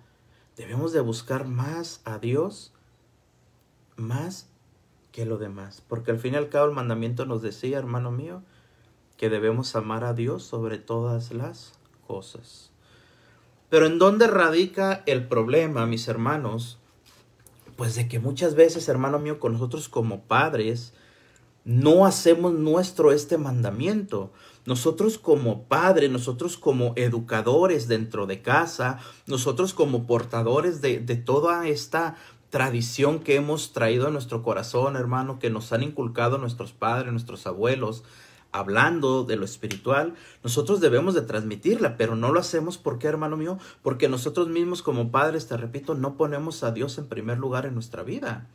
debemos 0.57 0.93
de 0.93 1.01
buscar 1.01 1.45
más 1.45 2.01
a 2.05 2.21
Dios, 2.21 2.73
más 3.97 4.49
que 5.11 5.27
lo 5.27 5.37
demás, 5.37 5.83
porque 5.89 6.13
al 6.13 6.21
fin 6.21 6.35
y 6.35 6.37
al 6.37 6.51
cabo 6.51 6.67
el 6.67 6.77
mandamiento 6.77 7.27
nos 7.27 7.43
decía, 7.43 7.79
hermano 7.79 8.13
mío, 8.13 8.45
que 9.17 9.29
debemos 9.29 9.75
amar 9.75 10.05
a 10.05 10.15
Dios 10.15 10.45
sobre 10.45 10.79
todas 10.79 11.33
las 11.33 11.73
cosas. 12.07 12.71
Pero 13.71 13.87
¿en 13.87 13.99
dónde 13.99 14.29
radica 14.29 15.03
el 15.07 15.27
problema, 15.27 15.85
mis 15.85 16.07
hermanos? 16.07 16.79
Pues 17.75 17.97
de 17.97 18.07
que 18.07 18.21
muchas 18.21 18.55
veces, 18.55 18.89
hermano 18.89 19.19
mío, 19.19 19.41
con 19.41 19.55
nosotros 19.55 19.89
como 19.89 20.21
padres, 20.21 20.95
no 21.67 22.07
hacemos 22.07 22.55
nuestro 22.55 23.13
este 23.13 23.39
mandamiento. 23.39 24.33
Nosotros 24.65 25.19
como 25.19 25.65
padres, 25.65 26.11
nosotros 26.11 26.57
como 26.57 26.93
educadores 26.97 27.89
dentro 27.89 28.27
de 28.27 28.41
casa, 28.41 29.01
nosotros 29.27 29.75
como 29.75 30.07
portadores 30.07 30.81
de, 30.81 31.01
de 31.01 31.17
toda 31.17 31.67
esta 31.67 32.17
tradición 32.51 33.19
que 33.19 33.35
hemos 33.35 33.73
traído 33.73 34.07
a 34.07 34.11
nuestro 34.13 34.45
corazón, 34.45 34.95
hermano, 34.97 35.41
que 35.41 35.51
nos 35.51 35.73
han 35.73 35.83
inculcado 35.83 36.39
nuestros 36.39 36.73
padres, 36.73 37.11
nuestros 37.11 37.49
abuelos, 37.49 38.05
hablando 38.53 39.25
de 39.25 39.35
lo 39.35 39.45
espiritual, 39.45 40.15
nosotros 40.45 40.81
debemos 40.81 41.15
de 41.15 41.23
transmitirla, 41.23 41.97
pero 41.97 42.15
no 42.15 42.33
lo 42.33 42.39
hacemos 42.39 42.79
porque, 42.79 43.09
hermano 43.09 43.37
mío, 43.37 43.59
porque 43.83 44.09
nosotros 44.09 44.49
mismos 44.49 44.83
como 44.83 45.11
padres, 45.11 45.49
te 45.49 45.57
repito, 45.57 45.97
no 45.97 46.17
ponemos 46.17 46.63
a 46.63 46.71
Dios 46.71 46.97
en 46.99 47.09
primer 47.09 47.39
lugar 47.39 47.67
en 47.67 47.75
nuestra 47.75 48.05
vida. 48.05 48.47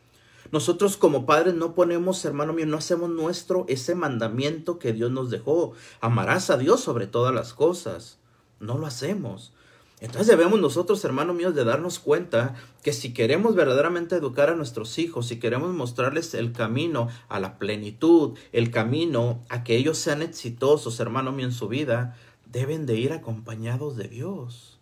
Nosotros 0.52 0.98
como 0.98 1.24
padres 1.24 1.54
no 1.54 1.74
ponemos, 1.74 2.22
hermano 2.26 2.52
mío, 2.52 2.66
no 2.66 2.76
hacemos 2.76 3.08
nuestro 3.08 3.64
ese 3.68 3.94
mandamiento 3.94 4.78
que 4.78 4.92
Dios 4.92 5.10
nos 5.10 5.30
dejó. 5.30 5.72
Amarás 6.00 6.50
a 6.50 6.58
Dios 6.58 6.80
sobre 6.80 7.06
todas 7.06 7.34
las 7.34 7.54
cosas. 7.54 8.18
No 8.60 8.76
lo 8.76 8.86
hacemos. 8.86 9.54
Entonces 10.02 10.26
debemos 10.26 10.60
nosotros, 10.60 11.02
hermanos 11.04 11.36
míos, 11.36 11.54
de 11.54 11.64
darnos 11.64 12.00
cuenta 12.00 12.54
que 12.82 12.92
si 12.92 13.14
queremos 13.14 13.54
verdaderamente 13.54 14.16
educar 14.16 14.50
a 14.50 14.56
nuestros 14.56 14.98
hijos, 14.98 15.28
si 15.28 15.38
queremos 15.38 15.72
mostrarles 15.72 16.34
el 16.34 16.52
camino 16.52 17.08
a 17.28 17.40
la 17.40 17.56
plenitud, 17.56 18.36
el 18.52 18.70
camino 18.70 19.40
a 19.48 19.64
que 19.64 19.76
ellos 19.76 19.96
sean 19.96 20.20
exitosos, 20.20 21.00
hermano 21.00 21.32
mío, 21.32 21.46
en 21.46 21.52
su 21.52 21.68
vida, 21.68 22.16
deben 22.44 22.84
de 22.84 22.96
ir 22.96 23.12
acompañados 23.12 23.96
de 23.96 24.08
Dios. 24.08 24.80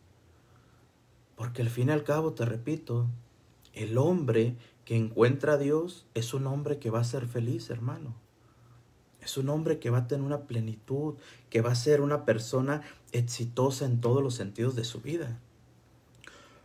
Porque 1.36 1.62
al 1.62 1.70
fin 1.70 1.90
y 1.90 1.92
al 1.92 2.02
cabo, 2.02 2.32
te 2.32 2.44
repito, 2.44 3.06
el 3.74 3.98
hombre 3.98 4.56
que 4.90 4.96
encuentra 4.96 5.52
a 5.52 5.56
Dios 5.56 6.04
es 6.14 6.34
un 6.34 6.48
hombre 6.48 6.80
que 6.80 6.90
va 6.90 6.98
a 6.98 7.04
ser 7.04 7.28
feliz, 7.28 7.70
hermano. 7.70 8.12
Es 9.22 9.36
un 9.36 9.48
hombre 9.48 9.78
que 9.78 9.88
va 9.88 9.98
a 9.98 10.08
tener 10.08 10.26
una 10.26 10.48
plenitud, 10.48 11.14
que 11.48 11.60
va 11.60 11.70
a 11.70 11.76
ser 11.76 12.00
una 12.00 12.24
persona 12.24 12.82
exitosa 13.12 13.84
en 13.84 14.00
todos 14.00 14.20
los 14.20 14.34
sentidos 14.34 14.74
de 14.74 14.82
su 14.82 15.00
vida. 15.00 15.38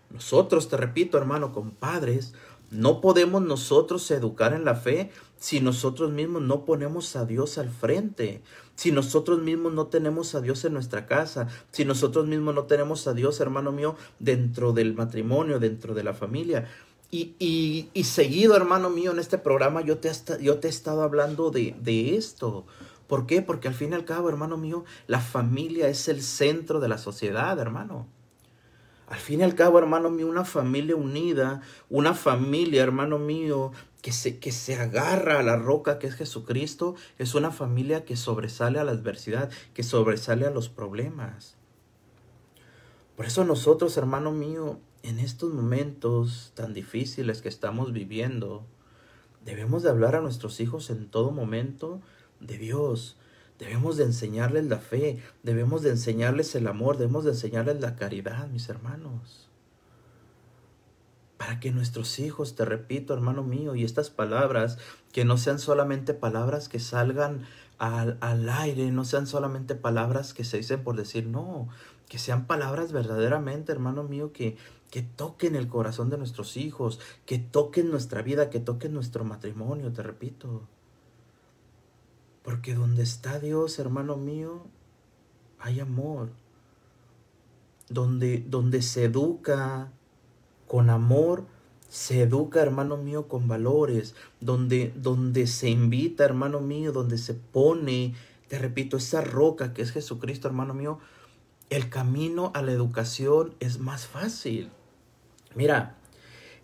Nosotros, 0.10 0.70
te 0.70 0.76
repito, 0.76 1.20
hermano, 1.20 1.54
compadres, 1.54 2.34
no 2.72 3.00
podemos 3.00 3.44
nosotros 3.44 4.10
educar 4.10 4.54
en 4.54 4.66
la 4.66 4.74
fe 4.74 5.12
si 5.38 5.60
nosotros 5.60 6.12
mismos 6.12 6.42
no 6.42 6.66
ponemos 6.66 7.16
a 7.16 7.26
Dios 7.28 7.60
al 7.60 7.70
frente, 7.70 8.42
si 8.74 8.92
nosotros 8.92 9.40
mismos 9.44 9.74
no 9.74 9.86
tenemos 9.86 10.34
a 10.34 10.42
Dios 10.42 10.66
en 10.66 10.74
nuestra 10.74 11.06
casa, 11.06 11.48
si 11.72 11.86
nosotros 11.86 12.26
mismos 12.26 12.56
no 12.56 12.64
tenemos 12.64 13.06
a 13.06 13.14
Dios, 13.14 13.40
hermano 13.40 13.72
mío, 13.72 13.96
dentro 14.18 14.74
del 14.74 14.96
matrimonio, 14.96 15.60
dentro 15.60 15.94
de 15.94 16.04
la 16.04 16.16
familia. 16.16 16.68
Y, 17.40 17.88
y, 17.94 18.04
seguido, 18.04 18.58
hermano 18.58 18.90
mío, 18.90 19.12
en 19.12 19.20
este 19.20 19.38
programa 19.38 19.80
yo 19.80 20.00
te, 20.00 20.12
yo 20.42 20.60
te 20.60 20.68
he 20.68 20.70
estado 20.70 21.02
hablando 21.02 21.50
de, 21.50 21.74
de 21.80 22.18
esto. 22.18 22.66
¿Por 23.08 23.26
qué? 23.26 23.42
Porque 23.42 23.70
al 23.70 23.74
fin 23.74 23.94
y 23.94 23.96
al 23.96 24.04
cabo, 24.04 24.28
hermano 24.28 24.58
mío, 24.58 24.84
la 25.08 25.22
familia 25.22 25.88
es 25.88 26.10
el 26.10 26.22
centro 26.22 26.82
de 26.82 26.90
la 26.90 26.98
sociedad, 26.98 27.58
hermano. 27.58 28.06
Al 29.08 29.20
fin 29.20 29.40
y 29.40 29.44
al 29.44 29.56
cabo, 29.56 29.80
hermano 29.80 30.10
mío, 30.10 30.28
una 30.28 30.44
familia 30.44 30.98
unida, 30.98 31.62
una 31.90 32.14
familia, 32.16 32.84
hermano 32.84 33.18
mío, 33.18 33.72
que 34.02 34.12
se, 34.12 34.38
que 34.40 34.52
se 34.52 34.76
agarra 34.76 35.40
a 35.40 35.44
la 35.44 35.56
roca 35.56 36.00
que 36.00 36.08
es 36.08 36.16
Jesucristo, 36.16 36.96
es 37.18 37.34
una 37.34 37.52
familia 37.52 38.04
que 38.04 38.18
sobresale 38.18 38.78
a 38.78 38.84
la 38.84 38.92
adversidad, 38.92 39.50
que 39.74 39.84
sobresale 39.84 40.46
a 40.48 40.52
los 40.52 40.68
problemas. 40.68 41.56
Por 43.16 43.26
eso 43.26 43.46
nosotros, 43.46 43.96
hermano 43.96 44.34
mío, 44.34 44.80
en 45.06 45.20
estos 45.20 45.54
momentos 45.54 46.52
tan 46.56 46.74
difíciles 46.74 47.42
que 47.42 47.50
estamos 47.50 47.94
viviendo, 47.94 48.66
debemos 49.46 49.84
de 49.84 49.90
hablar 49.90 50.16
a 50.16 50.22
nuestros 50.22 50.60
hijos 50.60 50.90
en 50.90 51.08
todo 51.08 51.32
momento 51.32 52.02
de 52.40 52.58
Dios. 52.58 53.16
Debemos 53.60 53.98
de 53.98 54.06
enseñarles 54.06 54.66
la 54.66 54.80
fe, 54.80 55.22
debemos 55.44 55.84
de 55.84 55.92
enseñarles 55.92 56.56
el 56.56 56.68
amor, 56.68 56.98
debemos 56.98 57.24
de 57.24 57.32
enseñarles 57.32 57.80
la 57.82 57.96
caridad, 57.96 58.48
mis 58.48 58.68
hermanos. 58.68 59.48
Para 61.38 61.60
que 61.60 61.70
nuestros 61.70 62.18
hijos, 62.18 62.56
te 62.56 62.66
repito, 62.66 63.14
hermano 63.14 63.44
mío, 63.44 63.76
y 63.76 63.84
estas 63.84 64.10
palabras, 64.10 64.80
que 65.12 65.24
no 65.24 65.38
sean 65.38 65.60
solamente 65.60 66.16
palabras 66.16 66.68
que 66.68 66.80
salgan 66.80 67.46
al, 67.78 68.18
al 68.22 68.50
aire, 68.50 68.90
no 68.90 69.06
sean 69.06 69.28
solamente 69.28 69.76
palabras 69.76 70.34
que 70.34 70.46
se 70.46 70.58
dicen 70.58 70.84
por 70.84 70.96
decir, 70.96 71.28
no, 71.28 71.70
que 72.10 72.18
sean 72.18 72.48
palabras 72.48 72.92
verdaderamente, 72.92 73.72
hermano 73.72 74.04
mío, 74.04 74.32
que, 74.34 74.58
que 74.90 75.02
toquen 75.02 75.56
el 75.56 75.68
corazón 75.68 76.10
de 76.10 76.18
nuestros 76.18 76.58
hijos, 76.58 77.00
que 77.26 77.38
toquen 77.38 77.92
nuestra 77.92 78.22
vida, 78.22 78.50
que 78.50 78.60
toquen 78.60 78.94
nuestro 78.94 79.26
matrimonio, 79.26 79.92
te 79.92 80.04
repito. 80.04 80.68
Porque 82.44 82.76
donde 82.76 83.04
está 83.04 83.40
Dios, 83.40 83.80
hermano 83.80 84.18
mío, 84.18 84.64
hay 85.60 85.80
amor. 85.80 86.30
Donde, 87.90 88.44
donde 88.48 88.82
se 88.82 89.06
educa 89.06 89.92
con 90.68 90.90
amor, 90.90 91.46
se 91.90 92.22
educa, 92.22 92.62
hermano 92.62 92.98
mío, 92.98 93.28
con 93.28 93.48
valores. 93.48 94.16
Donde, 94.40 94.94
donde 94.96 95.48
se 95.48 95.70
invita, 95.70 96.24
hermano 96.24 96.62
mío, 96.62 96.92
donde 96.92 97.18
se 97.18 97.34
pone, 97.34 98.14
te 98.48 98.60
repito, 98.60 98.98
esa 98.98 99.22
roca 99.22 99.74
que 99.74 99.82
es 99.82 99.92
Jesucristo, 99.92 100.48
hermano 100.48 100.74
mío, 100.74 101.00
el 101.70 101.90
camino 101.90 102.52
a 102.54 102.62
la 102.62 102.72
educación 102.72 103.56
es 103.60 103.80
más 103.80 104.08
fácil. 104.08 104.70
Mira, 105.56 105.96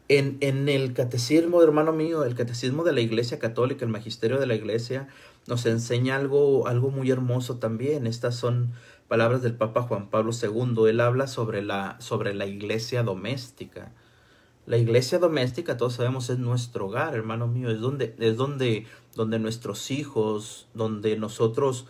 en, 0.07 0.37
en, 0.41 0.67
el 0.67 0.93
catecismo, 0.93 1.63
hermano 1.63 1.93
mío, 1.93 2.23
el 2.23 2.35
catecismo 2.35 2.83
de 2.83 2.93
la 2.93 3.01
Iglesia 3.01 3.39
Católica, 3.39 3.85
el 3.85 3.91
magisterio 3.91 4.39
de 4.39 4.47
la 4.47 4.55
Iglesia, 4.55 5.07
nos 5.47 5.65
enseña 5.65 6.15
algo, 6.15 6.67
algo 6.67 6.91
muy 6.91 7.09
hermoso 7.09 7.57
también. 7.57 8.07
Estas 8.07 8.35
son 8.35 8.73
palabras 9.07 9.41
del 9.41 9.55
Papa 9.55 9.81
Juan 9.81 10.09
Pablo 10.09 10.31
II. 10.31 10.89
Él 10.89 10.99
habla 10.99 11.27
sobre 11.27 11.61
la, 11.61 11.97
sobre 11.99 12.33
la 12.33 12.45
iglesia 12.45 13.03
doméstica. 13.03 13.91
La 14.65 14.77
iglesia 14.77 15.19
doméstica, 15.19 15.75
todos 15.75 15.95
sabemos, 15.95 16.29
es 16.29 16.37
nuestro 16.37 16.85
hogar, 16.87 17.15
hermano 17.15 17.47
mío, 17.47 17.69
es 17.71 17.81
donde, 17.81 18.15
es 18.19 18.37
donde, 18.37 18.85
donde 19.15 19.39
nuestros 19.39 19.91
hijos, 19.91 20.67
donde 20.73 21.17
nosotros 21.17 21.87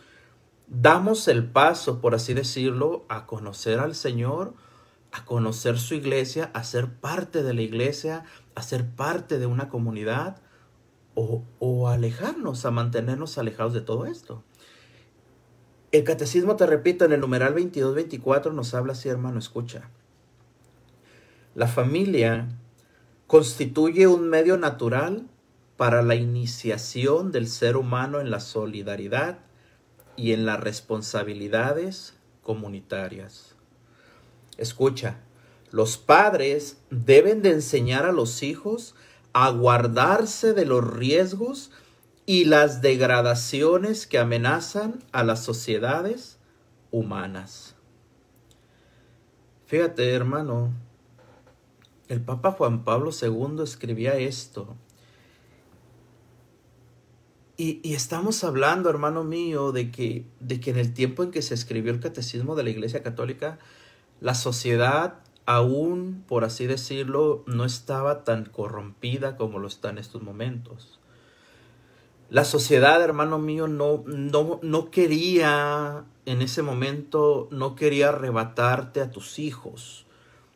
damos 0.72 1.28
el 1.28 1.46
paso, 1.46 2.00
por 2.00 2.16
así 2.16 2.34
decirlo, 2.34 3.06
a 3.10 3.25
conocer 3.28 3.80
al 3.80 3.94
Señor, 3.94 4.54
a 5.12 5.25
conocer 5.25 5.78
su 5.78 5.96
iglesia, 5.96 6.50
a 6.54 6.63
ser 6.63 6.88
parte 6.90 7.44
de 7.44 7.54
la 7.54 7.62
iglesia, 7.62 8.24
a 8.56 8.63
ser 8.63 8.90
parte 8.90 9.38
de 9.38 9.46
una 9.46 9.68
comunidad, 9.68 10.38
o, 11.13 11.90
alejarnos, 11.90 12.66
a 12.66 12.72
mantenernos 12.72 13.38
alejados 13.38 13.74
de 13.74 13.82
todo 13.82 14.06
esto. 14.06 14.44
El 15.92 16.06
catecismo, 16.06 16.56
te 16.56 16.66
repito, 16.66 17.04
en 17.04 17.12
el 17.12 17.20
numeral 17.20 17.54
22-24 17.54 18.54
nos 18.54 18.74
habla 18.74 18.94
así, 18.94 19.10
hermano, 19.10 19.38
escucha. 19.38 19.90
La 21.54 21.68
familia 21.68 22.48
constituye 23.28 24.08
un 24.08 24.30
medio 24.30 24.58
natural 24.58 25.28
para 25.75 26.01
la 26.01 26.16
iniciación 26.16 27.34
del 27.34 27.48
ser 27.48 27.75
humano 27.75 28.22
en 28.22 28.32
la 28.32 28.40
solidaridad 28.40 29.40
y 30.22 30.34
en 30.34 30.46
las 30.46 30.60
responsabilidades 30.60 32.13
comunitarias. 32.44 33.56
Escucha, 34.56 35.18
los 35.72 35.98
padres 35.98 36.78
deben 36.92 37.42
de 37.42 37.50
enseñar 37.50 38.06
a 38.06 38.12
los 38.12 38.44
hijos 38.44 38.94
a 39.34 39.50
guardarse 39.50 40.54
de 40.54 40.66
los 40.66 40.88
riesgos 40.94 41.72
y 42.28 42.46
las 42.46 42.84
degradaciones 42.84 44.06
que 44.06 44.20
amenazan 44.20 45.04
a 45.12 45.24
las 45.24 45.44
sociedades 45.44 46.38
humanas. 46.92 47.75
Fíjate, 49.66 50.13
hermano, 50.13 50.72
el 52.10 52.22
Papa 52.22 52.51
Juan 52.51 52.84
Pablo 52.84 53.10
II 53.20 53.63
escribía 53.63 54.18
esto. 54.18 54.75
Y, 57.63 57.94
estamos 57.94 58.44
hablando, 58.44 58.89
hermano 58.89 59.24
mío, 59.24 59.72
de 59.72 59.91
que, 59.91 60.25
de 60.39 60.60
que 60.60 60.72
en 60.72 60.77
el 60.77 60.96
tiempo 60.96 61.22
en 61.22 61.30
que 61.30 61.44
se 61.44 61.53
escribió 61.53 61.91
el 61.91 62.00
catecismo 62.00 62.56
de 62.56 62.63
la 62.63 62.72
Iglesia 62.72 63.03
Católica, 63.03 63.60
la 64.20 64.34
sociedad 64.34 65.20
aún, 65.46 66.24
por 66.27 66.44
así 66.44 66.65
decirlo, 66.65 67.44
no 67.46 67.63
estaba 67.63 68.24
tan 68.24 68.46
corrompida 68.46 69.38
como 69.38 69.60
lo 69.60 69.68
está 69.68 69.91
en 69.91 70.00
estos 70.00 70.24
momentos. 70.24 71.00
La 72.32 72.46
sociedad, 72.46 73.00
hermano 73.03 73.38
mío, 73.38 73.68
no, 73.68 74.03
no, 74.08 74.60
no 74.63 74.89
quería, 74.89 76.06
en 76.25 76.41
ese 76.41 76.63
momento, 76.63 77.48
no 77.51 77.75
quería 77.75 78.10
arrebatarte 78.10 79.01
a 79.01 79.12
tus 79.12 79.38
hijos, 79.38 80.08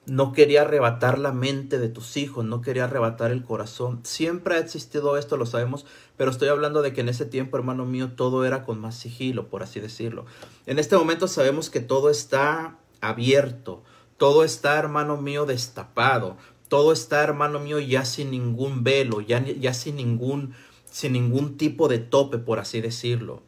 no 0.05 0.33
quería 0.33 0.61
arrebatar 0.61 1.17
la 1.17 1.31
mente 1.31 1.79
de 1.79 1.89
tus 1.89 2.17
hijos, 2.17 2.45
no 2.45 2.61
quería 2.61 2.85
arrebatar 2.85 3.31
el 3.31 3.43
corazón. 3.43 3.99
Siempre 4.03 4.55
ha 4.55 4.59
existido 4.59 5.17
esto, 5.17 5.37
lo 5.37 5.45
sabemos, 5.45 5.85
pero 6.17 6.31
estoy 6.31 6.49
hablando 6.49 6.81
de 6.81 6.93
que 6.93 7.01
en 7.01 7.09
ese 7.09 7.25
tiempo, 7.25 7.57
hermano 7.57 7.85
mío, 7.85 8.11
todo 8.15 8.45
era 8.45 8.63
con 8.63 8.79
más 8.79 8.95
sigilo, 8.95 9.49
por 9.49 9.63
así 9.63 9.79
decirlo. 9.79 10.25
En 10.65 10.79
este 10.79 10.95
momento 10.95 11.27
sabemos 11.27 11.69
que 11.69 11.79
todo 11.79 12.09
está 12.09 12.77
abierto, 13.01 13.83
todo 14.17 14.43
está, 14.43 14.77
hermano 14.77 15.17
mío, 15.17 15.45
destapado. 15.45 16.37
Todo 16.67 16.93
está, 16.93 17.23
hermano 17.23 17.59
mío, 17.59 17.79
ya 17.79 18.05
sin 18.05 18.31
ningún 18.31 18.83
velo, 18.83 19.21
ya, 19.21 19.43
ya 19.45 19.73
sin, 19.73 19.97
ningún, 19.97 20.55
sin 20.85 21.13
ningún 21.13 21.57
tipo 21.57 21.87
de 21.87 21.99
tope, 21.99 22.37
por 22.37 22.59
así 22.59 22.81
decirlo. 22.81 23.43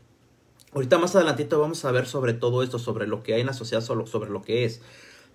Ahorita 0.74 0.98
más 0.98 1.16
adelantito 1.16 1.60
vamos 1.60 1.84
a 1.86 1.92
ver 1.92 2.06
sobre 2.06 2.34
todo 2.34 2.62
esto, 2.62 2.78
sobre 2.78 3.08
lo 3.08 3.24
que 3.24 3.34
hay 3.34 3.42
en 3.42 3.48
la 3.48 3.54
sociedad, 3.54 3.82
sobre 3.82 4.30
lo 4.30 4.42
que 4.42 4.66
es. 4.66 4.82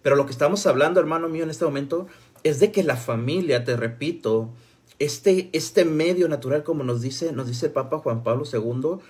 Pero 0.03 0.17
lo 0.17 0.27
que 0.27 0.33
estamos 0.33 0.67
hablando, 0.67 1.01
hermano 1.01 1.29
mío, 1.29 1.45
en 1.45 1.51
este 1.51 1.65
momento, 1.65 2.07
es 2.43 2.61
de 2.61 2.73
que 2.73 2.83
la 2.83 2.97
familia, 2.97 3.65
te 3.65 3.77
repito, 3.77 4.51
este, 4.99 5.49
este 5.53 5.85
medio 5.85 6.29
natural, 6.29 6.65
como 6.65 6.85
nos 6.85 7.01
dice, 7.01 7.33
nos 7.33 7.47
dice 7.47 7.67
el 7.67 7.73
Papa 7.73 7.99
Juan 7.99 8.23
Pablo 8.23 8.45
II, 8.53 9.01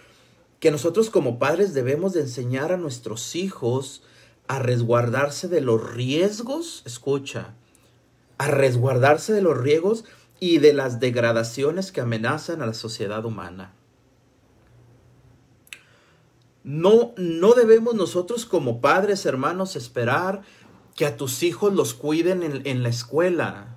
que 0.61 0.71
nosotros 0.71 1.11
como 1.11 1.39
padres 1.39 1.75
debemos 1.75 2.13
de 2.13 2.21
enseñar 2.21 2.73
a 2.73 2.77
nuestros 2.77 3.35
hijos 3.35 4.03
a 4.49 4.59
resguardarse 4.59 5.49
de 5.49 5.61
los 5.61 5.93
riesgos, 5.93 6.83
escucha, 6.85 7.55
a 8.39 8.49
resguardarse 8.49 9.33
de 9.33 9.43
los 9.43 9.57
riesgos 9.57 10.05
y 10.41 10.59
de 10.59 10.73
las 10.73 11.01
degradaciones 11.01 11.93
que 11.93 12.01
amenazan 12.01 12.63
a 12.63 12.67
la 12.67 12.75
sociedad 12.75 13.25
humana. 13.25 13.75
No, 16.65 17.13
no 17.17 17.55
debemos 17.55 17.95
nosotros 17.95 18.47
como 18.47 18.81
padres, 18.81 19.27
hermanos, 19.27 19.75
esperar 19.75 20.43
que 20.95 21.07
a 21.07 21.17
tus 21.17 21.43
hijos 21.43 21.73
los 21.73 21.95
cuiden 21.95 22.63
en, 22.65 22.83
la 22.83 22.89
escuela. 22.89 23.77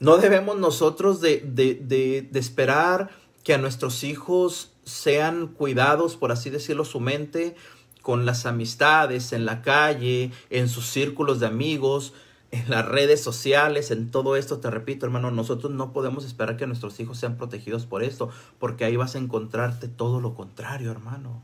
No 0.00 0.18
debemos 0.18 0.58
nosotros 0.58 1.20
de, 1.20 1.40
de, 1.40 2.28
de 2.30 2.38
esperar 2.38 3.10
que 3.42 3.54
a 3.54 3.58
nuestros 3.58 4.04
hijos 4.04 4.72
sean 4.84 5.48
cuidados, 5.48 6.16
por 6.16 6.32
así 6.32 6.50
decirlo, 6.50 6.84
su 6.84 7.00
mente 7.00 7.54
con 8.02 8.26
las 8.26 8.44
amistades, 8.44 9.32
en 9.32 9.46
la 9.46 9.62
calle, 9.62 10.30
en 10.50 10.68
sus 10.68 10.86
círculos 10.86 11.40
de 11.40 11.46
amigos, 11.46 12.12
en 12.50 12.70
las 12.70 12.86
redes 12.86 13.22
sociales, 13.22 13.90
en 13.90 14.10
todo 14.10 14.36
esto, 14.36 14.58
te 14.58 14.70
repito, 14.70 15.06
hermano, 15.06 15.30
nosotros 15.30 15.72
no 15.72 15.92
podemos 15.92 16.24
esperar 16.24 16.56
que 16.56 16.66
nuestros 16.66 17.00
hijos 17.00 17.18
sean 17.18 17.36
protegidos 17.36 17.86
por 17.86 18.04
esto, 18.04 18.28
porque 18.58 18.84
ahí 18.84 18.96
vas 18.96 19.14
a 19.14 19.18
encontrarte 19.18 19.88
todo 19.88 20.20
lo 20.20 20.34
contrario, 20.34 20.90
hermano. 20.90 21.42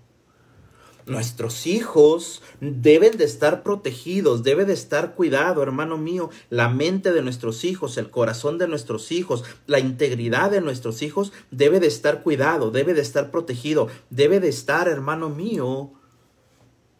Nuestros 1.06 1.66
hijos 1.66 2.42
deben 2.60 3.16
de 3.16 3.24
estar 3.24 3.62
protegidos, 3.62 4.42
debe 4.42 4.64
de 4.64 4.74
estar 4.74 5.14
cuidado, 5.14 5.62
hermano 5.62 5.96
mío, 5.96 6.30
la 6.50 6.68
mente 6.68 7.12
de 7.12 7.22
nuestros 7.22 7.64
hijos, 7.64 7.96
el 7.96 8.10
corazón 8.10 8.58
de 8.58 8.68
nuestros 8.68 9.10
hijos, 9.12 9.44
la 9.66 9.80
integridad 9.80 10.50
de 10.50 10.60
nuestros 10.60 11.02
hijos 11.02 11.32
debe 11.50 11.80
de 11.80 11.86
estar 11.86 12.22
cuidado, 12.22 12.70
debe 12.70 12.94
de 12.94 13.00
estar 13.00 13.30
protegido, 13.30 13.88
debe 14.10 14.40
de 14.40 14.48
estar, 14.48 14.88
hermano 14.88 15.30
mío, 15.30 15.92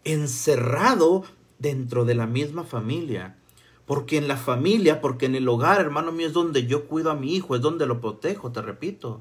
encerrado 0.05 1.25
dentro 1.59 2.05
de 2.05 2.15
la 2.15 2.27
misma 2.27 2.65
familia. 2.65 3.37
Porque 3.87 4.17
en 4.19 4.29
la 4.29 4.37
familia, 4.37 5.01
porque 5.01 5.27
en 5.27 5.35
el 5.35 5.49
hogar, 5.49 5.81
hermano 5.81 6.13
mío, 6.13 6.29
es 6.29 6.33
donde 6.33 6.67
yo 6.67 6.87
cuido 6.87 7.11
a 7.11 7.17
mi 7.17 7.35
hijo, 7.35 7.57
es 7.57 7.61
donde 7.61 7.87
lo 7.87 8.01
protejo, 8.01 8.53
te 8.53 8.63
repito. 8.63 9.21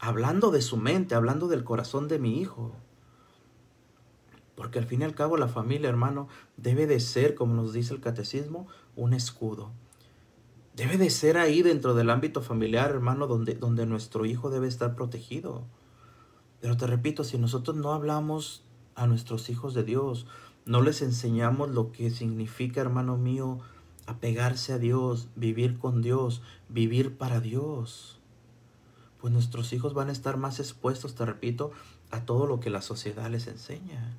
Hablando 0.00 0.50
de 0.50 0.62
su 0.62 0.76
mente, 0.76 1.14
hablando 1.14 1.48
del 1.48 1.64
corazón 1.64 2.08
de 2.08 2.18
mi 2.18 2.40
hijo. 2.40 2.74
Porque 4.58 4.80
al 4.80 4.86
fin 4.86 5.02
y 5.02 5.04
al 5.04 5.14
cabo 5.14 5.36
la 5.36 5.46
familia, 5.46 5.88
hermano, 5.88 6.26
debe 6.56 6.88
de 6.88 6.98
ser, 6.98 7.36
como 7.36 7.54
nos 7.54 7.72
dice 7.72 7.94
el 7.94 8.00
catecismo, 8.00 8.66
un 8.96 9.12
escudo. 9.12 9.70
Debe 10.74 10.98
de 10.98 11.10
ser 11.10 11.38
ahí 11.38 11.62
dentro 11.62 11.94
del 11.94 12.10
ámbito 12.10 12.42
familiar, 12.42 12.90
hermano, 12.90 13.28
donde, 13.28 13.54
donde 13.54 13.86
nuestro 13.86 14.26
hijo 14.26 14.50
debe 14.50 14.66
estar 14.66 14.96
protegido. 14.96 15.62
Pero 16.60 16.76
te 16.76 16.88
repito, 16.88 17.22
si 17.22 17.38
nosotros 17.38 17.76
no 17.76 17.92
hablamos 17.92 18.64
a 18.96 19.06
nuestros 19.06 19.48
hijos 19.48 19.74
de 19.74 19.84
Dios, 19.84 20.26
no 20.64 20.82
les 20.82 21.02
enseñamos 21.02 21.70
lo 21.70 21.92
que 21.92 22.10
significa, 22.10 22.80
hermano 22.80 23.16
mío, 23.16 23.60
apegarse 24.06 24.72
a 24.72 24.78
Dios, 24.78 25.28
vivir 25.36 25.78
con 25.78 26.02
Dios, 26.02 26.42
vivir 26.68 27.16
para 27.16 27.38
Dios, 27.38 28.18
pues 29.20 29.32
nuestros 29.32 29.72
hijos 29.72 29.94
van 29.94 30.08
a 30.08 30.12
estar 30.12 30.36
más 30.36 30.58
expuestos, 30.58 31.14
te 31.14 31.24
repito, 31.24 31.70
a 32.10 32.22
todo 32.24 32.48
lo 32.48 32.58
que 32.58 32.70
la 32.70 32.82
sociedad 32.82 33.30
les 33.30 33.46
enseña. 33.46 34.16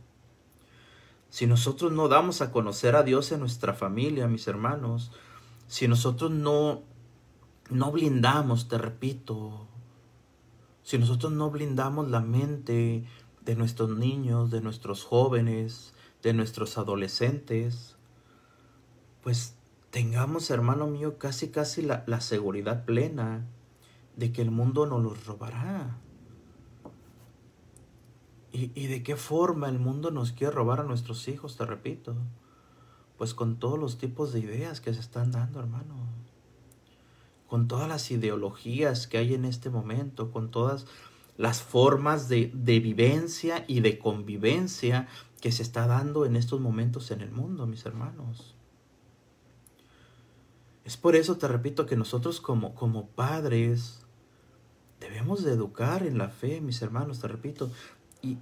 Si 1.30 1.46
nosotros 1.46 1.92
no 1.92 2.08
damos 2.08 2.42
a 2.42 2.52
conocer 2.52 2.96
a 2.96 3.04
Dios 3.04 3.32
en 3.32 3.42
nuestra 3.42 3.74
familia, 3.74 4.28
mis 4.28 4.48
hermanos, 4.48 5.12
si 5.68 5.88
nosotros 5.88 6.32
no, 6.32 6.82
no 7.70 7.92
blindamos, 7.92 8.68
te 8.68 8.78
repito, 8.80 9.68
si 10.82 10.98
nosotros 10.98 11.32
no 11.32 11.52
blindamos 11.52 12.10
la 12.10 12.22
mente 12.22 13.06
de 13.46 13.56
nuestros 13.56 13.92
niños, 13.92 14.50
de 14.50 14.62
nuestros 14.62 15.04
jóvenes, 15.04 15.94
de 16.24 16.34
nuestros 16.34 16.80
adolescentes, 16.80 17.96
pues 19.22 19.56
tengamos, 19.92 20.50
hermano 20.50 20.88
mío, 20.88 21.20
casi 21.20 21.50
casi 21.50 21.84
la, 21.84 22.04
la 22.08 22.22
seguridad 22.22 22.86
plena 22.86 23.46
de 24.16 24.32
que 24.32 24.42
el 24.42 24.50
mundo 24.50 24.88
no 24.88 25.00
los 25.00 25.26
robará. 25.28 25.98
¿Y, 28.52 28.88
de 28.88 29.04
qué 29.04 29.16
forma 29.16 29.70
el 29.70 29.80
mundo 29.80 30.10
nos 30.10 30.32
quiere 30.32 30.54
robar 30.54 30.80
a 30.80 30.84
nuestros 30.84 31.28
hijos, 31.28 31.56
te 31.56 31.66
repito? 31.66 32.16
Pues 33.18 33.34
con 33.34 33.58
todos 33.58 33.78
los 33.78 33.98
tipos 33.98 34.34
de 34.34 34.40
ideas 34.40 34.82
que 34.82 34.94
se 34.94 35.00
están 35.00 35.32
dando, 35.32 35.60
hermano. 35.60 35.96
Con 37.48 37.68
todas 37.68 37.88
las 37.88 38.10
ideologías 38.10 39.08
que 39.08 39.18
hay 39.20 39.34
en 39.34 39.46
este 39.46 39.70
momento, 39.70 40.32
con 40.32 40.50
todas 40.50 40.88
las 41.38 41.62
formas 41.62 42.28
de, 42.28 42.52
de 42.54 42.80
vivencia 42.80 43.66
y 43.68 43.82
de 43.82 44.00
convivencia 44.00 45.08
que 45.42 45.52
se 45.52 45.64
está 45.64 45.88
dando 45.88 46.26
en 46.26 46.36
estos 46.36 46.60
momentos 46.60 47.12
en 47.12 47.22
el 47.22 47.32
mundo, 47.32 47.68
mis 47.68 47.86
hermanos. 47.86 48.56
Es 50.86 50.98
por 50.98 51.16
eso, 51.16 51.38
te 51.38 51.48
repito, 51.48 51.86
que 51.86 51.96
nosotros 51.96 52.42
como, 52.42 52.74
como 52.74 53.10
padres 53.10 54.02
debemos 55.00 55.44
de 55.44 55.52
educar 55.52 56.04
en 56.04 56.18
la 56.18 56.30
fe, 56.30 56.62
mis 56.62 56.82
hermanos, 56.82 57.20
te 57.20 57.28
repito, 57.28 57.72
y, 58.22 58.38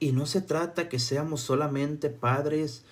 y 0.00 0.12
no 0.12 0.26
se 0.26 0.40
trata 0.40 0.88
que 0.88 0.98
seamos 0.98 1.40
solamente 1.40 2.10
padres 2.10 2.84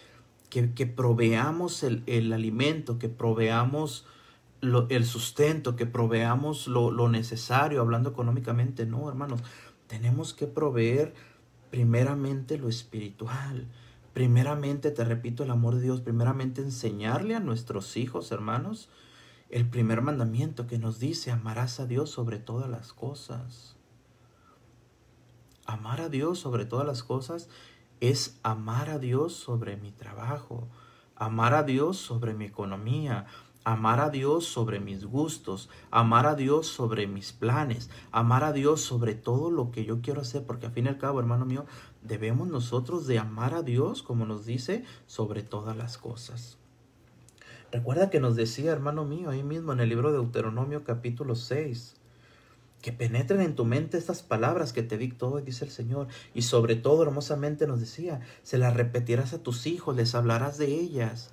que, 0.51 0.73
que 0.75 0.87
proveamos 0.87 1.83
el, 1.83 2.03
el, 2.07 2.33
alimento, 2.33 2.99
que 2.99 3.09
proveamos 3.09 4.07
lo, 4.61 4.89
el 4.91 5.05
sustento, 5.07 5.77
que 5.77 5.87
proveamos 5.87 6.69
lo, 6.69 6.91
lo 6.91 7.09
necesario, 7.09 7.81
hablando 7.81 8.11
económicamente. 8.11 8.87
No, 8.87 9.09
hermanos, 9.09 9.41
tenemos 9.87 10.35
que 10.35 10.47
proveer 10.47 11.15
primeramente 11.71 12.59
lo 12.59 12.69
espiritual. 12.69 13.67
Primeramente, 14.13 14.91
te 14.91 15.05
repito, 15.05 15.43
el 15.43 15.51
amor 15.51 15.77
de 15.77 15.83
Dios. 15.83 16.03
Primeramente, 16.03 16.61
enseñarle 16.61 17.35
a 17.35 17.41
nuestros 17.41 17.97
hijos, 17.97 18.31
hermanos, 18.31 18.91
el 19.49 19.67
primer 19.69 20.03
mandamiento 20.03 20.67
que 20.67 20.79
nos 20.79 20.99
dice, 20.99 21.31
amarás 21.31 21.81
a 21.81 21.87
Dios 21.87 22.11
sobre 22.11 22.39
todas 22.39 22.69
las 22.69 22.93
cosas. 22.93 23.77
Amar 25.67 26.01
a 26.01 26.09
Dios 26.09 26.39
sobre 26.39 26.65
todas 26.65 26.87
las 26.87 27.03
cosas 27.03 27.49
es 28.01 28.39
amar 28.43 28.91
a 28.91 28.99
Dios 28.99 29.33
sobre 29.33 29.77
mi 29.77 29.93
trabajo, 29.93 30.67
amar 31.15 31.55
a 31.55 31.63
Dios 31.63 31.99
sobre 31.99 32.35
mi 32.35 32.47
economía, 32.47 33.27
amar 33.65 34.01
a 34.01 34.11
Dios 34.11 34.45
sobre 34.45 34.81
mis 34.81 35.05
gustos, 35.05 35.71
amar 35.91 36.27
a 36.27 36.35
Dios 36.35 36.67
sobre 36.67 37.07
mis 37.07 37.33
planes, 37.33 37.91
amar 38.11 38.43
a 38.43 38.53
Dios 38.53 38.81
sobre 38.81 39.15
todo 39.15 39.51
lo 39.51 39.71
que 39.71 39.85
yo 39.85 40.01
quiero 40.01 40.23
hacer, 40.23 40.45
porque 40.45 40.67
al 40.67 40.73
fin 40.73 40.87
y 40.87 40.89
al 40.89 40.99
cabo, 40.99 41.21
hermano 41.21 41.45
mío, 41.45 41.65
debemos 42.03 42.49
nosotros 42.49 43.07
de 43.07 43.21
amar 43.21 43.55
a 43.55 43.63
Dios, 43.63 44.03
como 44.03 44.27
nos 44.27 44.45
dice, 44.45 44.85
sobre 45.07 45.43
todas 45.43 45.77
las 45.77 45.97
cosas. 45.97 46.59
Recuerda 47.71 48.11
que 48.11 48.21
nos 48.21 48.37
decía, 48.37 48.73
hermano 48.73 49.05
mío, 49.05 49.31
ahí 49.31 49.43
mismo 49.43 49.73
en 49.73 49.81
el 49.81 49.89
libro 49.89 50.11
de 50.11 50.19
Deuteronomio 50.19 50.85
capítulo 50.85 51.37
6, 51.37 52.02
que 52.83 52.93
penetren 52.93 53.41
en 53.41 53.55
tu 53.55 53.65
mente 53.65 53.97
estas 53.97 54.23
palabras 54.23 54.73
que 54.73 54.83
te 54.83 54.99
dicto 54.99 55.31
hoy, 55.31 55.43
dice 55.43 55.65
el 55.65 55.71
Señor. 55.71 56.09
Y 56.35 56.43
sobre 56.43 56.75
todo, 56.75 57.05
hermosamente 57.05 57.67
nos 57.67 57.81
decía, 57.81 58.21
se 58.43 58.59
las 58.59 58.75
repetirás 58.75 59.33
a 59.33 59.43
tus 59.43 59.67
hijos, 59.67 59.97
les 59.97 60.15
hablarás 60.15 60.59
de 60.59 60.67
ellas. 60.67 61.31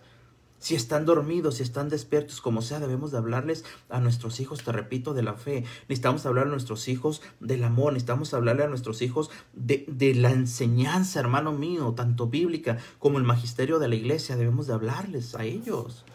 Si 0.59 0.75
están 0.75 1.05
dormidos, 1.05 1.55
si 1.55 1.63
están 1.63 1.89
despiertos, 1.89 2.41
como 2.41 2.61
sea, 2.61 2.79
debemos 2.79 3.11
de 3.11 3.17
hablarles 3.17 3.65
a 3.89 3.99
nuestros 3.99 4.39
hijos, 4.41 4.63
te 4.63 4.71
repito, 4.71 5.13
de 5.13 5.23
la 5.23 5.33
fe. 5.33 5.63
Necesitamos 5.87 6.25
hablar 6.25 6.47
a 6.47 6.49
nuestros 6.49 6.87
hijos 6.87 7.21
del 7.39 7.63
amor, 7.63 7.93
necesitamos 7.93 8.33
hablarle 8.33 8.65
a 8.65 8.67
nuestros 8.67 9.01
hijos 9.01 9.31
de, 9.53 9.85
de 9.87 10.13
la 10.13 10.31
enseñanza, 10.31 11.19
hermano 11.19 11.53
mío, 11.53 11.93
tanto 11.95 12.27
bíblica 12.27 12.77
como 12.99 13.17
el 13.17 13.23
magisterio 13.23 13.79
de 13.79 13.87
la 13.87 13.95
iglesia. 13.95 14.35
Debemos 14.35 14.67
de 14.67 14.73
hablarles 14.73 15.33
a 15.33 15.45
ellos. 15.45 16.05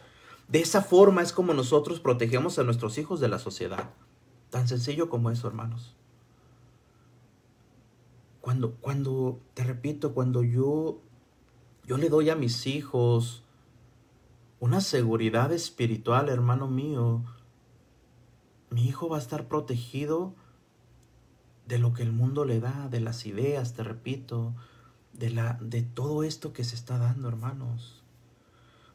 De 0.47 0.61
esa 0.61 0.83
forma 0.83 1.23
es 1.23 1.33
como 1.33 1.55
nosotros 1.55 1.99
protegemos 1.99 2.59
a 2.59 2.65
nuestros 2.65 2.99
hijos 2.99 3.19
de 3.21 3.29
la 3.29 3.39
sociedad. 3.39 3.91
Tan 4.55 4.69
sencillo 4.69 5.09
como 5.09 5.33
eso, 5.33 5.49
hermanos. 5.49 5.97
Cuando, 8.41 8.77
cuando, 8.77 9.41
te 9.53 9.65
repito, 9.65 10.15
cuando 10.15 10.45
yo, 10.45 11.01
yo 11.85 11.97
le 11.97 12.09
doy 12.09 12.31
a 12.31 12.37
mis 12.37 12.69
hijos 12.69 13.43
una 14.61 14.81
seguridad 14.81 15.51
espiritual, 15.51 16.29
hermano 16.29 16.69
mío, 16.69 17.25
mi 18.71 18.87
hijo 18.87 19.09
va 19.09 19.17
a 19.17 19.21
estar 19.21 19.49
protegido 19.49 20.37
de 21.67 21.81
lo 21.81 21.93
que 21.93 22.05
el 22.05 22.13
mundo 22.13 22.45
le 22.45 22.61
da, 22.61 22.89
de 22.89 23.01
las 23.01 23.27
ideas, 23.27 23.75
te 23.75 23.83
repito, 23.83 24.55
de, 25.15 25.31
la, 25.31 25.59
de 25.61 25.83
todo 25.83 26.23
esto 26.23 26.53
que 26.53 26.63
se 26.63 26.77
está 26.77 26.99
dando, 26.99 27.27
hermanos. 27.27 28.04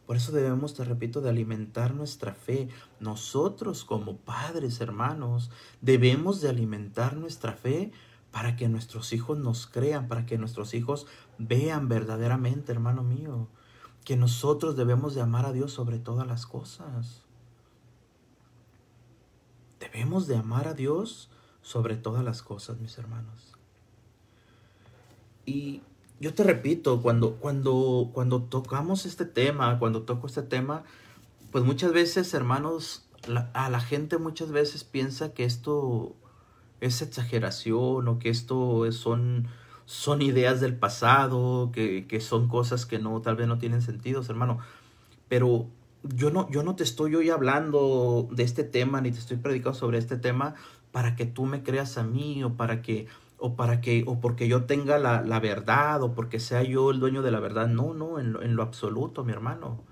Por 0.10 0.18
eso 0.18 0.32
debemos, 0.32 0.74
te 0.74 0.84
repito, 0.84 1.22
de 1.22 1.30
alimentar 1.30 1.94
nuestra 1.94 2.34
fe. 2.34 2.68
Nosotros 3.00 3.86
como 3.86 4.18
padres, 4.18 4.82
hermanos, 4.82 5.52
debemos 5.82 6.42
de 6.42 6.50
alimentar 6.50 7.16
nuestra 7.16 7.54
fe 7.54 7.92
para 8.32 8.56
que 8.56 8.70
nuestros 8.70 9.14
hijos 9.14 9.38
nos 9.38 9.68
crean, 9.68 10.08
para 10.08 10.26
que 10.26 10.40
nuestros 10.40 10.74
hijos 10.74 11.06
vean 11.38 11.90
verdaderamente, 11.90 12.72
hermano 12.72 13.04
mío, 13.04 13.50
que 14.04 14.18
nosotros 14.18 14.76
debemos 14.76 15.14
de 15.14 15.22
amar 15.22 15.46
a 15.46 15.54
Dios 15.54 15.74
sobre 15.74 16.00
todas 16.00 16.26
las 16.26 16.48
cosas. 16.48 17.22
Debemos 19.80 20.26
de 20.26 20.38
amar 20.38 20.68
a 20.68 20.74
Dios 20.74 21.30
sobre 21.62 21.98
todas 21.98 22.24
las 22.24 22.42
cosas, 22.42 22.80
mis 22.80 22.98
hermanos. 22.98 23.54
y 25.46 25.84
yo 26.20 26.34
te 26.34 26.44
repito, 26.44 27.02
cuando, 27.02 27.36
cuando, 27.36 28.10
cuando 28.14 28.44
tocamos 28.44 29.06
este 29.06 29.26
tema, 29.26 29.80
cuando 29.80 30.04
toco 30.04 30.28
este 30.28 30.42
tema, 30.42 30.84
pues 31.52 31.64
muchas 31.64 31.94
veces, 31.94 32.34
hermanos, 32.34 33.08
a 33.54 33.70
la 33.70 33.80
gente 33.80 34.18
muchas 34.18 34.52
veces 34.52 34.84
piensa 34.84 35.34
que 35.34 35.46
esto 35.46 36.16
es 36.82 37.02
exageración 37.02 38.08
o 38.08 38.20
que 38.20 38.30
esto 38.30 38.92
son, 38.92 39.48
son 39.86 40.22
ideas 40.22 40.62
del 40.62 40.76
pasado, 40.76 41.72
que, 41.74 42.06
que, 42.08 42.22
son 42.22 42.48
cosas 42.48 42.86
que 42.86 43.00
no, 43.00 43.22
tal 43.22 43.36
vez 43.36 43.48
no 43.48 43.58
tienen 43.58 43.82
sentido, 43.82 44.22
hermano. 44.28 44.60
Pero 45.28 45.68
yo 46.04 46.32
no, 46.32 46.50
yo 46.50 46.64
no 46.64 46.76
te 46.76 46.84
estoy 46.84 47.16
hoy 47.16 47.30
hablando 47.30 48.28
de 48.32 48.44
este 48.44 48.64
tema, 48.64 49.02
ni 49.02 49.12
te 49.12 49.20
estoy 49.20 49.38
predicando 49.38 49.78
sobre 49.78 49.98
este 49.98 50.18
tema 50.18 50.56
para 50.92 51.16
que 51.16 51.26
tú 51.26 51.46
me 51.46 51.64
creas 51.64 51.98
a 51.98 52.04
mí 52.04 52.44
o 52.44 52.54
para 52.54 52.82
que 52.82 53.08
o 53.40 53.56
para 53.56 53.82
que 53.82 54.04
o 54.06 54.20
porque 54.20 54.48
yo 54.48 54.66
tenga 54.66 54.98
la, 55.00 55.22
la 55.22 55.40
verdad 55.40 56.04
o 56.04 56.14
porque 56.14 56.40
sea 56.40 56.64
yo 56.64 56.92
el 56.92 57.00
dueño 57.00 57.22
de 57.22 57.32
la 57.32 57.40
verdad. 57.40 57.68
No, 57.68 57.94
no, 57.94 58.20
en 58.20 58.56
lo, 58.56 58.64
absoluto, 58.64 59.24
mi 59.24 59.32
hermano. 59.32 59.84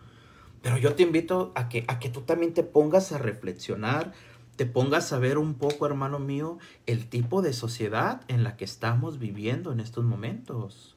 Pero 0.62 0.78
yo 0.78 0.96
te 0.96 1.04
invito 1.04 1.52
a 1.56 1.70
que, 1.70 1.86
a 1.88 2.00
que 2.00 2.10
tú 2.10 2.22
también 2.22 2.54
te 2.54 2.64
pongas 2.64 3.12
a 3.12 3.18
reflexionar, 3.18 4.14
te 4.56 4.66
pongas 4.66 5.14
a 5.14 5.20
ver 5.20 5.38
un 5.38 5.54
poco, 5.54 5.86
hermano 5.86 6.20
mío, 6.20 6.58
el 6.86 7.08
tipo 7.08 7.42
de 7.42 7.54
sociedad 7.54 8.22
en 8.28 8.44
la 8.44 8.58
que 8.58 8.66
estamos 8.66 9.20
viviendo 9.20 9.72
en 9.72 9.80
estos 9.80 10.04
momentos. 10.04 10.96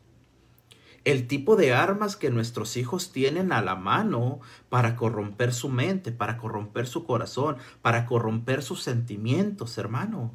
El 1.05 1.27
tipo 1.29 1.57
de 1.57 1.73
armas 1.73 2.17
que 2.17 2.31
nuestros 2.31 2.77
hijos 2.77 3.11
tienen 3.13 3.53
a 3.53 3.63
la 3.63 3.75
mano 3.75 4.41
para 4.69 4.97
corromper 4.97 5.55
su 5.55 5.69
mente, 5.69 6.13
para 6.13 6.37
corromper 6.37 6.87
su 6.87 7.05
corazón, 7.05 7.57
para 7.81 8.05
corromper 8.05 8.63
sus 8.63 8.83
sentimientos, 8.83 9.79
hermano. 9.79 10.33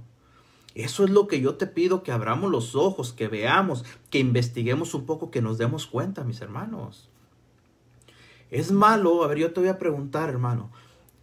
Eso 0.75 1.05
es 1.05 1.09
lo 1.09 1.27
que 1.27 1.39
yo 1.39 1.55
te 1.55 1.67
pido, 1.67 2.03
que 2.03 2.11
abramos 2.11 2.51
los 2.51 2.75
ojos, 2.75 3.13
que 3.13 3.29
veamos, 3.29 3.85
que 4.09 4.19
investiguemos 4.19 4.93
un 4.93 5.05
poco, 5.05 5.31
que 5.31 5.41
nos 5.41 5.57
demos 5.57 5.87
cuenta, 5.87 6.25
mis 6.25 6.41
hermanos. 6.41 7.09
Es 8.51 8.73
malo, 8.73 9.23
a 9.23 9.27
ver, 9.27 9.37
yo 9.37 9.53
te 9.53 9.61
voy 9.61 9.69
a 9.69 9.79
preguntar, 9.79 10.29
hermano, 10.29 10.69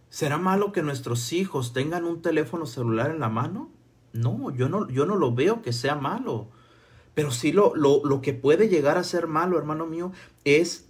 ¿será 0.09 0.39
malo 0.39 0.71
que 0.71 0.81
nuestros 0.81 1.31
hijos 1.33 1.71
tengan 1.71 2.05
un 2.05 2.23
teléfono 2.23 2.65
celular 2.65 3.11
en 3.11 3.19
la 3.19 3.29
mano? 3.29 3.69
No, 4.11 4.49
yo 4.49 4.69
no, 4.69 4.89
yo 4.89 5.05
no 5.05 5.15
lo 5.15 5.33
veo 5.33 5.61
que 5.61 5.71
sea 5.71 5.95
malo. 5.95 6.47
Pero 7.13 7.29
sí 7.29 7.51
lo, 7.51 7.75
lo, 7.75 8.21
que 8.21 8.33
puede 8.33 8.69
llegar 8.69 8.97
a 8.97 9.03
ser 9.03 9.27
malo, 9.27 9.59
hermano 9.59 9.85
mío, 9.85 10.11
es 10.45 10.87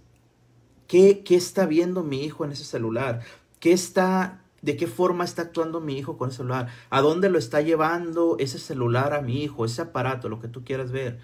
qué, 0.86 1.22
qué 1.22 1.36
está 1.36 1.66
viendo 1.66 2.02
mi 2.02 2.24
hijo 2.24 2.46
en 2.46 2.52
ese 2.52 2.64
celular, 2.64 3.20
qué 3.60 3.72
está, 3.72 4.43
de 4.64 4.78
qué 4.78 4.86
forma 4.86 5.24
está 5.24 5.42
actuando 5.42 5.82
mi 5.82 5.98
hijo 5.98 6.16
con 6.16 6.30
el 6.30 6.34
celular, 6.34 6.68
a 6.88 7.02
dónde 7.02 7.28
lo 7.28 7.38
está 7.38 7.60
llevando 7.60 8.36
ese 8.38 8.58
celular 8.58 9.12
a 9.12 9.20
mi 9.20 9.42
hijo, 9.42 9.66
ese 9.66 9.82
aparato, 9.82 10.30
lo 10.30 10.40
que 10.40 10.48
tú 10.48 10.64
quieras 10.64 10.90
ver. 10.90 11.20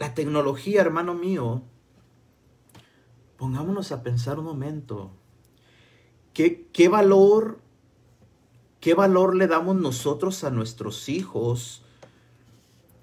La 0.00 0.12
tecnología, 0.12 0.80
hermano 0.80 1.14
mío, 1.14 1.62
pongámonos 3.36 3.92
a 3.92 4.02
pensar 4.02 4.40
un 4.40 4.46
momento. 4.46 5.12
¿Qué, 6.32 6.66
qué 6.72 6.88
valor, 6.88 7.60
qué 8.80 8.94
valor 8.94 9.36
le 9.36 9.46
damos 9.46 9.76
nosotros 9.76 10.42
a 10.42 10.50
nuestros 10.50 11.08
hijos 11.08 11.84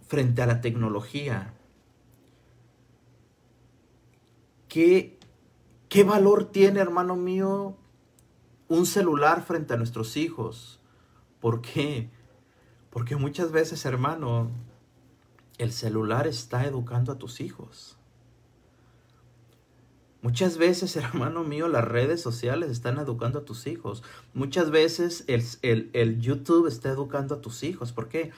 frente 0.06 0.42
a 0.42 0.48
la 0.48 0.60
tecnología? 0.60 1.54
¿Qué, 4.68 5.18
qué 5.88 6.04
valor 6.04 6.52
tiene, 6.52 6.82
hermano 6.82 7.16
mío, 7.16 7.78
un 8.72 8.86
celular 8.86 9.44
frente 9.44 9.74
a 9.74 9.78
nuestros 9.78 10.16
hijos? 10.16 10.80
¿Por 11.42 11.62
qué? 11.62 12.10
Porque 12.90 13.18
muchas 13.18 13.52
veces, 13.52 13.86
hermano, 13.86 14.50
el 15.58 15.74
celular 15.74 16.26
está 16.26 16.66
educando 16.66 17.12
a 17.12 17.18
tus 17.18 17.42
hijos. 17.42 17.98
Muchas 20.22 20.58
veces, 20.58 20.96
hermano 20.96 21.44
mío, 21.44 21.68
las 21.68 21.84
redes 21.84 22.22
sociales 22.22 22.72
están 22.72 22.98
educando 22.98 23.40
a 23.40 23.46
tus 23.46 23.68
hijos. 23.68 24.04
Muchas 24.34 24.72
veces 24.72 25.26
el, 25.28 25.44
el, 25.64 25.90
el, 25.92 26.22
YouTube 26.22 26.68
está 26.68 26.90
educando 26.90 27.36
a 27.36 27.42
tus 27.42 27.64
hijos. 27.64 27.92
¿Por 27.92 28.08
qué? 28.08 28.32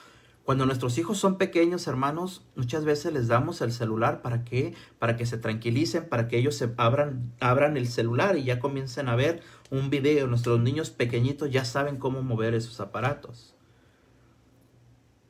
Cuando 0.44 0.66
nuestros 0.66 0.98
hijos 0.98 1.18
son 1.18 1.38
pequeños, 1.38 1.88
hermanos, 1.88 2.46
muchas 2.58 2.84
veces 2.84 3.14
les 3.14 3.30
damos 3.30 3.62
el 3.62 3.72
celular 3.72 4.22
para 4.22 4.44
que, 4.44 4.76
para 5.00 5.16
que 5.16 5.26
se 5.26 5.38
tranquilicen, 5.38 6.10
para 6.10 6.28
que 6.28 6.38
ellos 6.38 6.56
se 6.56 6.74
abran, 6.76 7.34
abran 7.40 7.78
el 7.78 7.88
celular 7.88 8.38
y 8.38 8.44
ya 8.44 8.60
comiencen 8.60 9.08
a 9.08 9.16
ver 9.16 9.42
un 9.72 9.90
video. 9.90 10.28
Nuestros 10.28 10.60
niños 10.60 10.90
pequeñitos 10.90 11.50
ya 11.50 11.64
saben 11.64 11.96
cómo 11.98 12.22
mover 12.22 12.56
esos 12.56 12.82
aparatos. 12.82 13.56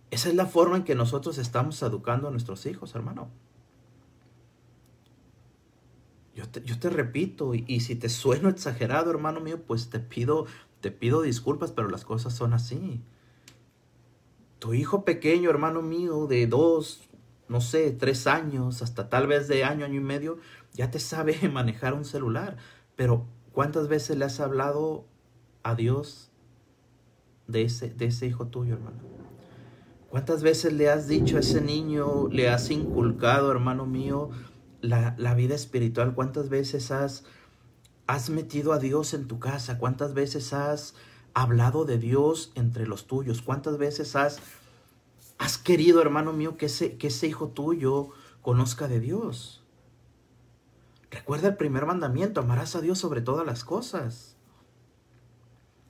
Esa 0.10 0.30
es 0.30 0.36
la 0.36 0.48
forma 0.48 0.78
en 0.78 0.84
que 0.84 0.96
nosotros 0.96 1.38
estamos 1.38 1.82
educando 1.84 2.28
a 2.28 2.32
nuestros 2.32 2.66
hijos, 2.66 2.96
hermano. 2.96 3.30
Yo 6.34 6.50
te, 6.80 6.90
repito, 6.90 7.54
y, 7.54 7.64
y, 7.68 7.82
si 7.82 7.96
te 7.96 8.10
sueno 8.10 8.50
exagerado, 8.50 9.12
hermano 9.12 9.40
mío, 9.40 9.62
pues 9.68 9.92
te 9.92 10.00
pido, 10.00 10.48
te 10.82 10.90
pido 10.90 11.22
disculpas, 11.22 11.72
pero 11.72 11.90
las 11.90 12.04
cosas 12.04 12.34
son 12.34 12.54
así. 12.54 13.04
Tu 14.64 14.74
hijo 14.74 15.04
pequeño, 15.04 15.50
hermano 15.50 15.82
mío, 15.82 16.26
de 16.26 16.48
dos, 16.48 17.02
no 17.50 17.60
sé, 17.60 17.92
tres 17.92 18.28
años, 18.28 18.82
hasta 18.82 19.10
tal 19.10 19.28
vez 19.28 19.50
de 19.50 19.66
año, 19.66 19.84
año 19.84 20.00
y 20.00 20.04
medio, 20.04 20.38
ya 20.72 20.90
te 20.90 21.00
sabe 21.00 21.38
manejar 21.52 21.94
un 21.94 22.06
celular. 22.06 22.56
Pero, 22.96 23.28
¿cuántas 23.52 23.90
veces 23.90 24.16
le 24.16 24.24
has 24.24 24.40
hablado 24.40 25.06
a 25.64 25.76
Dios 25.76 26.32
de 27.46 27.64
ese, 27.64 27.90
de 27.90 28.06
ese 28.06 28.26
hijo 28.26 28.48
tuyo, 28.48 28.76
hermano? 28.76 29.00
¿Cuántas 30.10 30.44
veces 30.44 30.72
le 30.72 30.90
has 30.90 31.10
dicho 31.10 31.36
a 31.36 31.42
ese 31.42 31.60
niño, 31.60 32.30
le 32.30 32.48
has 32.48 32.72
inculcado, 32.72 33.52
hermano 33.52 33.86
mío, 33.86 34.30
la, 34.80 35.14
la 35.18 35.34
vida 35.34 35.56
espiritual? 35.56 36.16
¿Cuántas 36.16 36.48
veces 36.48 36.90
has, 36.90 37.26
has 38.08 38.30
metido 38.30 38.72
a 38.72 38.80
Dios 38.80 39.14
en 39.14 39.28
tu 39.28 39.40
casa? 39.40 39.78
¿Cuántas 39.78 40.14
veces 40.14 40.54
has 40.54 40.96
hablado 41.34 41.86
de 41.86 41.98
Dios 41.98 42.52
entre 42.56 42.88
los 42.88 43.06
tuyos? 43.08 43.42
¿Cuántas 43.42 43.78
veces 43.78 44.16
has, 44.16 44.40
has 45.38 45.58
querido, 45.58 46.02
hermano 46.02 46.34
mío, 46.34 46.58
que 46.58 46.68
ese, 46.68 46.98
que 46.98 47.08
ese 47.08 47.28
hijo 47.28 47.50
tuyo 47.50 48.10
conozca 48.42 48.88
de 48.88 49.00
Dios? 49.00 49.64
Recuerda 51.12 51.48
el 51.48 51.58
primer 51.58 51.86
mandamiento, 51.86 52.42
amarás 52.42 52.76
a 52.76 52.82
Dios 52.82 52.98
sobre 52.98 53.22
todas 53.22 53.46
las 53.46 53.64
cosas. 53.64 54.36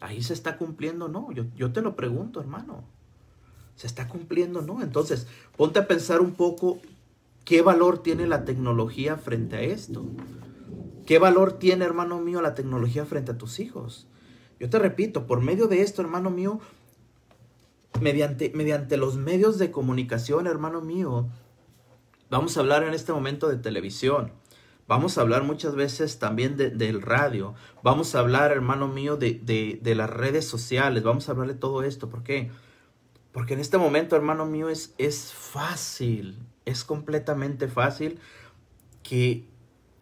Ahí 0.01 0.21
se 0.21 0.33
está 0.33 0.57
cumpliendo, 0.57 1.07
no. 1.07 1.31
Yo, 1.31 1.45
yo 1.55 1.71
te 1.71 1.81
lo 1.81 1.95
pregunto, 1.95 2.41
hermano. 2.41 2.83
¿Se 3.75 3.87
está 3.87 4.09
cumpliendo? 4.09 4.61
No. 4.61 4.81
Entonces, 4.81 5.27
ponte 5.55 5.79
a 5.79 5.87
pensar 5.87 6.19
un 6.19 6.33
poco 6.33 6.79
qué 7.45 7.61
valor 7.61 8.03
tiene 8.03 8.27
la 8.27 8.43
tecnología 8.43 9.15
frente 9.15 9.55
a 9.55 9.61
esto. 9.61 10.05
¿Qué 11.05 11.19
valor 11.19 11.53
tiene, 11.53 11.85
hermano 11.85 12.19
mío, 12.19 12.41
la 12.41 12.53
tecnología 12.53 13.05
frente 13.05 13.31
a 13.31 13.37
tus 13.37 13.59
hijos? 13.59 14.07
Yo 14.59 14.69
te 14.69 14.79
repito, 14.79 15.27
por 15.27 15.41
medio 15.41 15.67
de 15.67 15.81
esto, 15.81 16.01
hermano 16.01 16.29
mío, 16.29 16.59
mediante, 17.99 18.51
mediante 18.53 18.97
los 18.97 19.17
medios 19.17 19.57
de 19.57 19.71
comunicación, 19.71 20.47
hermano 20.47 20.81
mío, 20.81 21.27
vamos 22.29 22.57
a 22.57 22.61
hablar 22.61 22.83
en 22.83 22.93
este 22.93 23.13
momento 23.13 23.49
de 23.49 23.57
televisión. 23.57 24.31
Vamos 24.87 25.17
a 25.17 25.21
hablar 25.21 25.43
muchas 25.43 25.75
veces 25.75 26.19
también 26.19 26.57
de, 26.57 26.69
del 26.69 27.01
radio. 27.01 27.55
Vamos 27.83 28.15
a 28.15 28.19
hablar, 28.19 28.51
hermano 28.51 28.87
mío, 28.87 29.15
de, 29.15 29.33
de, 29.33 29.79
de, 29.81 29.95
las 29.95 30.09
redes 30.09 30.45
sociales. 30.45 31.03
Vamos 31.03 31.27
a 31.27 31.31
hablar 31.31 31.47
de 31.47 31.53
todo 31.53 31.83
esto. 31.83 32.09
¿Por 32.09 32.23
qué? 32.23 32.51
Porque 33.31 33.53
en 33.53 33.61
este 33.61 33.77
momento, 33.77 34.15
hermano 34.15 34.45
mío, 34.45 34.69
es, 34.69 34.93
es 34.97 35.33
fácil, 35.33 36.37
es 36.65 36.83
completamente 36.83 37.67
fácil 37.69 38.19
que 39.03 39.47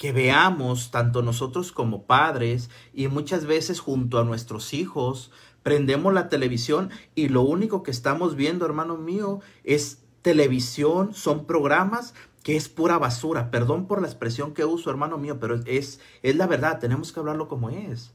que 0.02 0.12
veamos 0.12 0.90
tanto 0.90 1.22
nosotros 1.22 1.72
como 1.72 2.08
padres 2.08 2.72
y 2.92 3.08
muchas 3.08 3.46
veces 3.46 3.80
junto 3.80 4.18
a 4.18 4.24
nuestros 4.24 4.74
hijos 4.74 5.30
prendemos 5.62 6.12
la 6.12 6.28
televisión 6.28 6.90
y 7.14 7.30
lo 7.30 7.44
único 7.44 7.84
que 7.84 7.92
estamos 7.92 8.36
viendo, 8.36 8.66
hermano 8.66 8.98
mío, 8.98 9.42
es 9.64 10.02
televisión, 10.24 11.14
son 11.14 11.46
programas 11.46 12.16
que 12.42 12.56
es 12.56 12.68
pura 12.68 12.98
basura. 12.98 13.52
Perdón 13.52 13.86
por 13.86 14.02
la 14.02 14.08
expresión 14.08 14.56
que 14.56 14.66
uso, 14.66 14.90
hermano 14.90 15.20
mío, 15.20 15.40
pero 15.40 15.60
es, 15.68 16.00
es 16.24 16.36
la 16.36 16.48
verdad, 16.48 16.80
tenemos 16.80 17.12
que 17.12 17.20
hablarlo 17.20 17.48
como 17.48 17.70
es. 17.70 18.12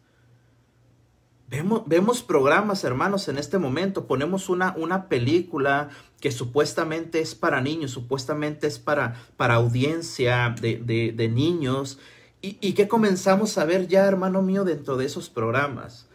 Vemos, 1.48 1.82
vemos, 1.86 2.22
programas, 2.24 2.82
hermanos, 2.82 3.28
en 3.28 3.38
este 3.38 3.58
momento. 3.58 4.06
Ponemos 4.06 4.48
una, 4.48 4.74
una 4.76 5.08
película 5.08 5.90
que 6.20 6.32
supuestamente 6.32 7.20
es 7.20 7.36
para 7.36 7.60
niños, 7.60 7.92
supuestamente 7.92 8.66
es 8.66 8.80
para, 8.80 9.14
para 9.36 9.54
audiencia 9.54 10.54
de, 10.60 10.78
de, 11.14 11.28
niños. 11.28 11.98
Y, 12.42 12.58
¿Y 12.60 12.72
qué 12.72 12.88
comenzamos 12.88 13.58
a 13.58 13.64
ver 13.64 13.86
ya, 13.86 14.06
hermano 14.06 14.42
mío, 14.42 14.64
dentro 14.64 14.96
de 14.96 15.06
esos 15.06 15.30
programas? 15.30 16.08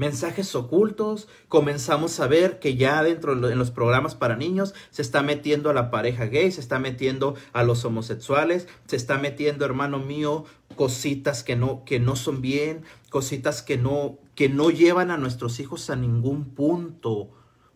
mensajes 0.00 0.54
ocultos, 0.54 1.28
comenzamos 1.48 2.20
a 2.20 2.26
ver 2.26 2.58
que 2.58 2.74
ya 2.74 3.02
dentro 3.02 3.36
de 3.36 3.54
los 3.54 3.70
programas 3.70 4.14
para 4.14 4.34
niños 4.34 4.72
se 4.90 5.02
está 5.02 5.22
metiendo 5.22 5.68
a 5.68 5.74
la 5.74 5.90
pareja 5.90 6.24
gay, 6.24 6.50
se 6.50 6.62
está 6.62 6.78
metiendo 6.78 7.34
a 7.52 7.64
los 7.64 7.84
homosexuales, 7.84 8.66
se 8.86 8.96
está 8.96 9.18
metiendo, 9.18 9.66
hermano 9.66 9.98
mío, 9.98 10.46
cositas 10.74 11.44
que 11.44 11.54
no 11.54 11.84
que 11.84 12.00
no 12.00 12.16
son 12.16 12.40
bien, 12.40 12.82
cositas 13.10 13.60
que 13.60 13.76
no 13.76 14.16
que 14.40 14.48
no 14.48 14.70
llevan 14.70 15.10
a 15.10 15.18
nuestros 15.18 15.60
hijos 15.60 15.90
a 15.90 15.96
ningún 15.96 16.54
punto 16.54 17.28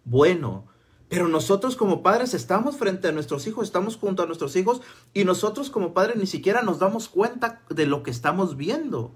bueno. 0.07 0.64
Pero 1.11 1.29
nosotros 1.29 1.77
como 1.77 2.03
padres 2.03 2.33
estamos 2.33 2.79
frente 2.79 3.07
a 3.07 3.12
nuestros 3.12 3.46
hijos, 3.46 3.66
estamos 3.66 3.98
junto 3.98 4.22
a 4.22 4.27
nuestros 4.27 4.57
hijos 4.57 4.81
y 5.12 5.27
nosotros 5.27 5.68
como 5.68 5.92
padres 5.92 6.16
ni 6.16 6.27
siquiera 6.27 6.62
nos 6.62 6.79
damos 6.79 7.11
cuenta 7.11 7.61
de 7.68 7.85
lo 7.85 8.03
que 8.03 8.11
estamos 8.11 8.57
viendo. 8.57 9.14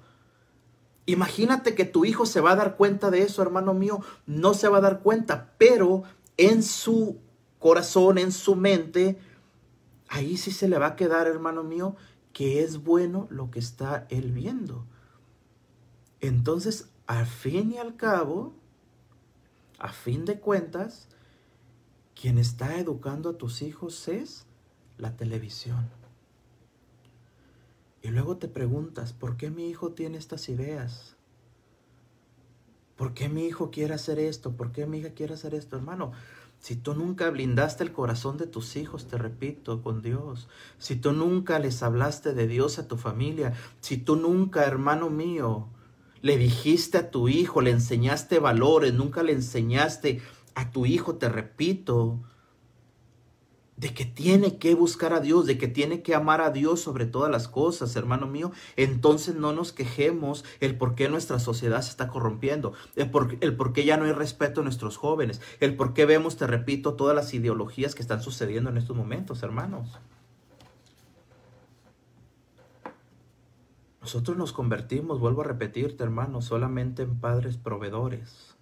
Imagínate 1.06 1.74
que 1.74 1.86
tu 1.86 2.04
hijo 2.04 2.26
se 2.26 2.42
va 2.42 2.50
a 2.50 2.56
dar 2.56 2.76
cuenta 2.76 3.10
de 3.10 3.22
eso, 3.22 3.40
hermano 3.40 3.72
mío, 3.72 4.02
no 4.26 4.52
se 4.52 4.68
va 4.68 4.76
a 4.76 4.82
dar 4.82 5.00
cuenta, 5.00 5.54
pero 5.56 6.02
en 6.36 6.62
su 6.62 7.16
corazón, 7.58 8.18
en 8.18 8.30
su 8.30 8.56
mente, 8.56 9.18
ahí 10.10 10.36
sí 10.36 10.50
se 10.50 10.68
le 10.68 10.76
va 10.76 10.88
a 10.88 10.96
quedar, 10.96 11.26
hermano 11.26 11.64
mío, 11.64 11.96
que 12.34 12.62
es 12.62 12.84
bueno 12.84 13.26
lo 13.30 13.50
que 13.50 13.58
está 13.58 14.06
él 14.10 14.32
viendo. 14.32 14.84
Entonces, 16.20 16.90
al 17.08 17.26
fin 17.26 17.72
y 17.72 17.78
al 17.78 17.96
cabo, 17.96 18.52
a 19.78 19.88
fin 19.88 20.26
de 20.26 20.38
cuentas, 20.38 21.08
quien 22.14 22.36
está 22.36 22.78
educando 22.78 23.30
a 23.30 23.38
tus 23.38 23.62
hijos 23.62 24.08
es 24.08 24.46
la 24.98 25.16
televisión. 25.16 25.88
Y 28.02 28.08
luego 28.08 28.36
te 28.36 28.46
preguntas, 28.46 29.14
¿por 29.14 29.38
qué 29.38 29.50
mi 29.50 29.70
hijo 29.70 29.92
tiene 29.92 30.18
estas 30.18 30.50
ideas? 30.50 31.16
¿Por 32.96 33.14
qué 33.14 33.30
mi 33.30 33.46
hijo 33.46 33.70
quiere 33.70 33.94
hacer 33.94 34.18
esto? 34.18 34.52
¿Por 34.52 34.70
qué 34.72 34.86
mi 34.86 34.98
hija 34.98 35.10
quiere 35.10 35.32
hacer 35.32 35.54
esto, 35.54 35.76
hermano? 35.76 36.12
Si 36.60 36.76
tú 36.76 36.92
nunca 36.92 37.30
blindaste 37.30 37.84
el 37.84 37.92
corazón 37.92 38.36
de 38.36 38.46
tus 38.46 38.76
hijos, 38.76 39.08
te 39.08 39.16
repito, 39.16 39.82
con 39.82 40.02
Dios. 40.02 40.48
Si 40.76 40.96
tú 40.96 41.12
nunca 41.12 41.58
les 41.58 41.82
hablaste 41.82 42.34
de 42.34 42.46
Dios 42.46 42.78
a 42.78 42.86
tu 42.86 42.98
familia. 42.98 43.54
Si 43.80 43.96
tú 43.96 44.16
nunca, 44.16 44.66
hermano 44.66 45.08
mío, 45.08 45.68
le 46.22 46.36
dijiste 46.36 46.98
a 46.98 47.10
tu 47.10 47.28
hijo, 47.28 47.60
le 47.60 47.70
enseñaste 47.70 48.38
valores, 48.38 48.94
nunca 48.94 49.22
le 49.22 49.32
enseñaste 49.32 50.20
a 50.54 50.70
tu 50.70 50.86
hijo, 50.86 51.16
te 51.16 51.28
repito, 51.28 52.20
de 53.78 53.94
que 53.94 54.04
tiene 54.04 54.58
que 54.58 54.74
buscar 54.74 55.12
a 55.12 55.20
Dios, 55.20 55.46
de 55.46 55.56
que 55.56 55.68
tiene 55.68 56.02
que 56.02 56.14
amar 56.14 56.40
a 56.40 56.50
Dios 56.50 56.80
sobre 56.80 57.06
todas 57.06 57.30
las 57.30 57.46
cosas, 57.46 57.94
hermano 57.94 58.26
mío, 58.26 58.50
entonces 58.76 59.36
no 59.36 59.52
nos 59.52 59.72
quejemos 59.72 60.44
el 60.60 60.76
por 60.76 60.96
qué 60.96 61.08
nuestra 61.08 61.38
sociedad 61.38 61.80
se 61.82 61.90
está 61.90 62.08
corrompiendo, 62.08 62.72
el 62.96 63.10
por, 63.10 63.72
qué 63.72 63.84
ya 63.84 63.96
no 63.96 64.04
hay 64.04 64.12
respeto 64.12 64.60
a 64.60 64.64
nuestros 64.64 64.96
jóvenes, 64.96 65.40
el 65.60 65.76
por 65.76 65.94
qué 65.94 66.06
vemos, 66.06 66.36
te 66.36 66.48
repito, 66.48 66.94
todas 66.94 67.14
las 67.14 67.32
ideologías 67.34 67.94
que 67.94 68.02
están 68.02 68.20
sucediendo 68.20 68.68
en 68.68 68.78
estos 68.78 68.96
momentos, 68.96 69.44
hermanos. 69.44 70.00
Nosotros 74.08 74.36
nos 74.38 74.52
convertimos, 74.52 75.20
vuelvo 75.20 75.42
a 75.42 75.44
repetirte, 75.44 76.02
hermano, 76.02 76.40
solamente 76.40 77.02
en 77.02 77.20
padres 77.20 77.58
proveedores, 77.58 78.56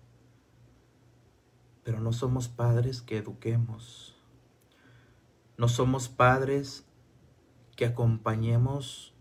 pero 1.85 2.01
no 2.01 2.13
somos 2.13 2.49
padres 2.49 3.01
que 3.01 3.19
eduquemos 3.19 4.17
no 5.59 5.69
somos 5.69 6.09
padres 6.09 6.85
que 7.77 7.87
acompañemos 7.87 9.15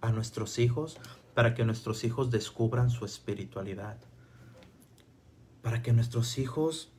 a 0.00 0.10
nuestros 0.10 0.58
hijos 0.58 0.96
para 1.34 1.54
que 1.54 1.64
nuestros 1.64 2.04
hijos 2.04 2.30
descubran 2.30 2.88
su 2.90 3.04
espiritualidad. 3.04 3.98
Para 5.62 5.82
que 5.82 5.92
nuestros 5.92 6.38
hijos 6.38 6.92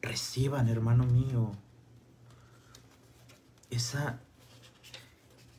reciban, 0.00 0.68
hermano 0.68 1.04
mío, 1.04 1.52
esa, 3.70 4.20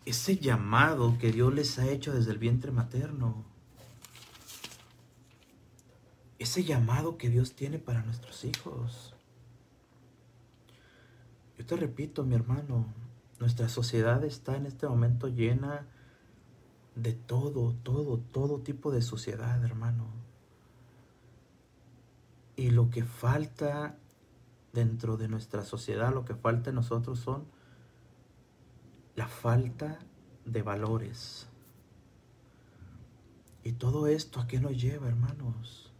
ese 0.05 0.37
llamado 0.37 1.17
que 1.19 1.31
Dios 1.31 1.53
les 1.53 1.77
ha 1.79 1.87
hecho 1.87 2.13
desde 2.13 2.31
el 2.31 2.37
vientre 2.37 2.71
materno. 2.71 3.43
Ese 6.39 6.63
llamado 6.63 7.17
que 7.17 7.29
Dios 7.29 7.53
tiene 7.53 7.77
para 7.77 8.01
nuestros 8.01 8.43
hijos. 8.45 9.13
Yo 11.57 11.65
te 11.65 11.75
repito, 11.75 12.23
mi 12.23 12.33
hermano, 12.33 12.87
nuestra 13.39 13.69
sociedad 13.69 14.23
está 14.23 14.57
en 14.57 14.65
este 14.65 14.87
momento 14.87 15.27
llena 15.27 15.85
de 16.95 17.13
todo, 17.13 17.75
todo, 17.83 18.17
todo 18.17 18.59
tipo 18.61 18.91
de 18.91 19.03
suciedad, 19.03 19.63
hermano. 19.63 20.07
Y 22.55 22.71
lo 22.71 22.89
que 22.89 23.03
falta 23.03 23.97
dentro 24.73 25.17
de 25.17 25.27
nuestra 25.27 25.63
sociedad, 25.63 26.11
lo 26.11 26.25
que 26.25 26.35
falta 26.35 26.69
en 26.69 26.75
nosotros 26.77 27.19
son 27.19 27.45
la 29.21 29.27
falta 29.27 29.99
de 30.45 30.63
valores. 30.63 31.47
Y 33.63 33.73
todo 33.73 34.07
esto, 34.07 34.39
¿a 34.39 34.47
qué 34.47 34.60
nos 34.60 34.81
lleva, 34.81 35.10
hermanos? 35.10 35.91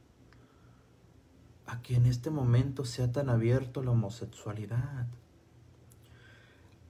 A 1.67 1.84
que 1.84 1.97
en 1.97 2.07
este 2.07 2.31
momento 2.31 2.84
sea 2.84 3.12
tan 3.12 3.29
abierto 3.29 3.84
la 3.84 3.91
homosexualidad 3.91 5.05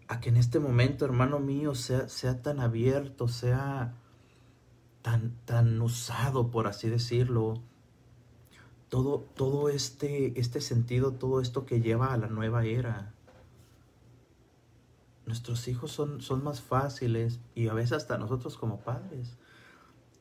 a 0.08 0.22
que 0.22 0.30
en 0.30 0.38
este 0.38 0.60
momento, 0.60 1.04
hermano 1.04 1.40
mío, 1.40 1.76
sea, 1.76 2.08
sea 2.08 2.42
tan 2.42 2.62
abierto, 2.62 3.28
sea 3.28 3.94
tan, 5.02 5.36
tan 5.46 5.82
usado, 5.82 6.50
por 6.50 6.68
así 6.68 6.90
decirlo, 6.90 7.62
todo, 8.88 9.20
todo 9.36 9.68
este, 9.68 10.38
este 10.40 10.62
sentido, 10.62 11.12
todo 11.14 11.42
esto 11.42 11.66
que 11.66 11.82
lleva 11.82 12.14
a 12.14 12.18
la 12.18 12.28
nueva 12.28 12.66
era. 12.66 13.14
Nuestros 15.32 15.70
hijos 15.70 15.94
son, 15.94 16.20
son 16.20 16.44
más 16.44 16.60
fáciles 16.60 17.40
y 17.56 17.70
a 17.70 17.74
veces 17.74 17.94
hasta 17.94 18.18
nosotros 18.18 18.58
como 18.58 18.82
padres. 18.82 19.38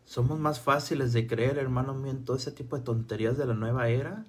Somos 0.05 0.39
más 0.39 0.61
fáciles 0.61 1.13
de 1.13 1.27
creer, 1.27 1.59
hermano 1.59 1.95
mío, 1.95 2.13
en 2.13 2.25
todo 2.25 2.37
ese 2.37 2.53
tipo 2.53 2.77
de 2.77 2.85
tonterías 2.85 3.37
de 3.37 3.45
la 3.45 3.55
nueva 3.55 3.89
era, 3.89 4.25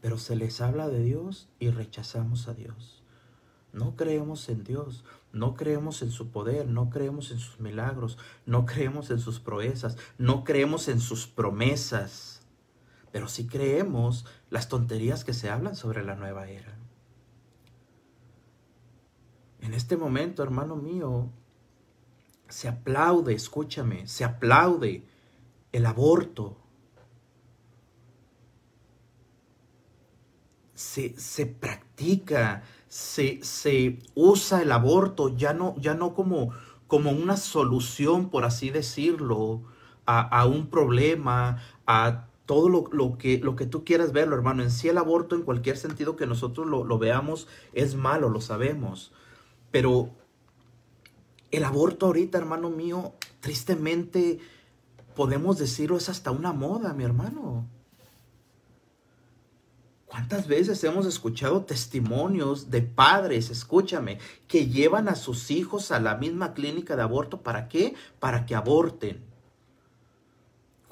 pero 0.00 0.18
se 0.18 0.34
les 0.34 0.60
habla 0.60 0.88
de 0.88 0.98
Dios 0.98 1.48
y 1.60 1.70
rechazamos 1.70 2.48
a 2.48 2.54
Dios. 2.54 3.04
No 3.72 3.94
creemos 3.94 4.48
en 4.48 4.64
Dios, 4.64 5.04
no 5.32 5.54
creemos 5.54 6.02
en 6.02 6.10
su 6.10 6.32
poder, 6.32 6.68
no 6.68 6.90
creemos 6.90 7.30
en 7.30 7.38
sus 7.38 7.60
milagros, 7.60 8.18
no 8.46 8.66
creemos 8.66 9.10
en 9.10 9.20
sus 9.20 9.38
proezas, 9.38 9.96
no 10.18 10.42
creemos 10.42 10.88
en 10.88 10.98
sus 10.98 11.28
promesas, 11.28 12.40
pero 13.12 13.28
sí 13.28 13.46
creemos 13.46 14.26
las 14.50 14.68
tonterías 14.68 15.22
que 15.22 15.34
se 15.34 15.50
hablan 15.50 15.76
sobre 15.76 16.02
la 16.02 16.16
nueva 16.16 16.48
era. 16.48 16.83
En 19.64 19.74
este 19.74 19.96
momento, 19.96 20.44
hermano 20.44 20.76
mío, 20.76 21.28
se 22.48 22.68
aplaude, 22.68 23.34
escúchame, 23.34 24.06
se 24.06 24.22
aplaude 24.22 25.04
el 25.72 25.86
aborto. 25.86 26.56
Se, 30.74 31.18
se 31.18 31.46
practica 31.46 32.62
se, 32.94 33.98
usa 34.14 34.62
el 34.62 34.70
aborto 34.70 35.36
ya 35.36 35.52
no, 35.52 35.74
ya 35.78 35.94
no 35.94 36.14
como, 36.14 36.50
como 36.86 37.10
una 37.10 37.36
solución, 37.36 38.30
por 38.30 38.44
así 38.44 38.70
decirlo, 38.70 39.62
a, 40.06 40.46
un 40.46 40.68
problema, 40.68 41.58
a 41.86 42.26
todo 42.46 42.68
lo, 42.68 43.18
que, 43.18 43.38
lo 43.38 43.56
que 43.56 43.66
tú 43.66 43.84
quieras 43.84 44.12
verlo, 44.12 44.36
hermano. 44.36 44.62
En 44.62 44.70
sí 44.70 44.88
el 44.88 44.98
aborto, 44.98 45.34
en 45.34 45.42
cualquier 45.42 45.76
sentido 45.76 46.14
que 46.14 46.26
nosotros 46.26 46.68
lo, 46.68 46.84
lo 46.84 46.98
veamos, 46.98 47.48
es 47.72 47.96
malo, 47.96 48.28
lo 48.28 48.40
sabemos. 48.40 49.12
Pero 49.74 50.08
el 51.50 51.64
aborto 51.64 52.06
ahorita, 52.06 52.38
hermano 52.38 52.70
mío, 52.70 53.14
tristemente, 53.40 54.38
podemos 55.16 55.58
decirlo, 55.58 55.96
es 55.96 56.08
hasta 56.08 56.30
una 56.30 56.52
moda, 56.52 56.94
mi 56.94 57.02
hermano. 57.02 57.66
¿Cuántas 60.06 60.46
veces 60.46 60.84
hemos 60.84 61.06
escuchado 61.06 61.64
testimonios 61.64 62.70
de 62.70 62.82
padres, 62.82 63.50
escúchame, 63.50 64.20
que 64.46 64.68
llevan 64.68 65.08
a 65.08 65.16
sus 65.16 65.50
hijos 65.50 65.90
a 65.90 65.98
la 65.98 66.14
misma 66.18 66.54
clínica 66.54 66.94
de 66.94 67.02
aborto? 67.02 67.40
¿Para 67.40 67.66
qué? 67.66 67.96
Para 68.20 68.46
que 68.46 68.54
aborten. 68.54 69.24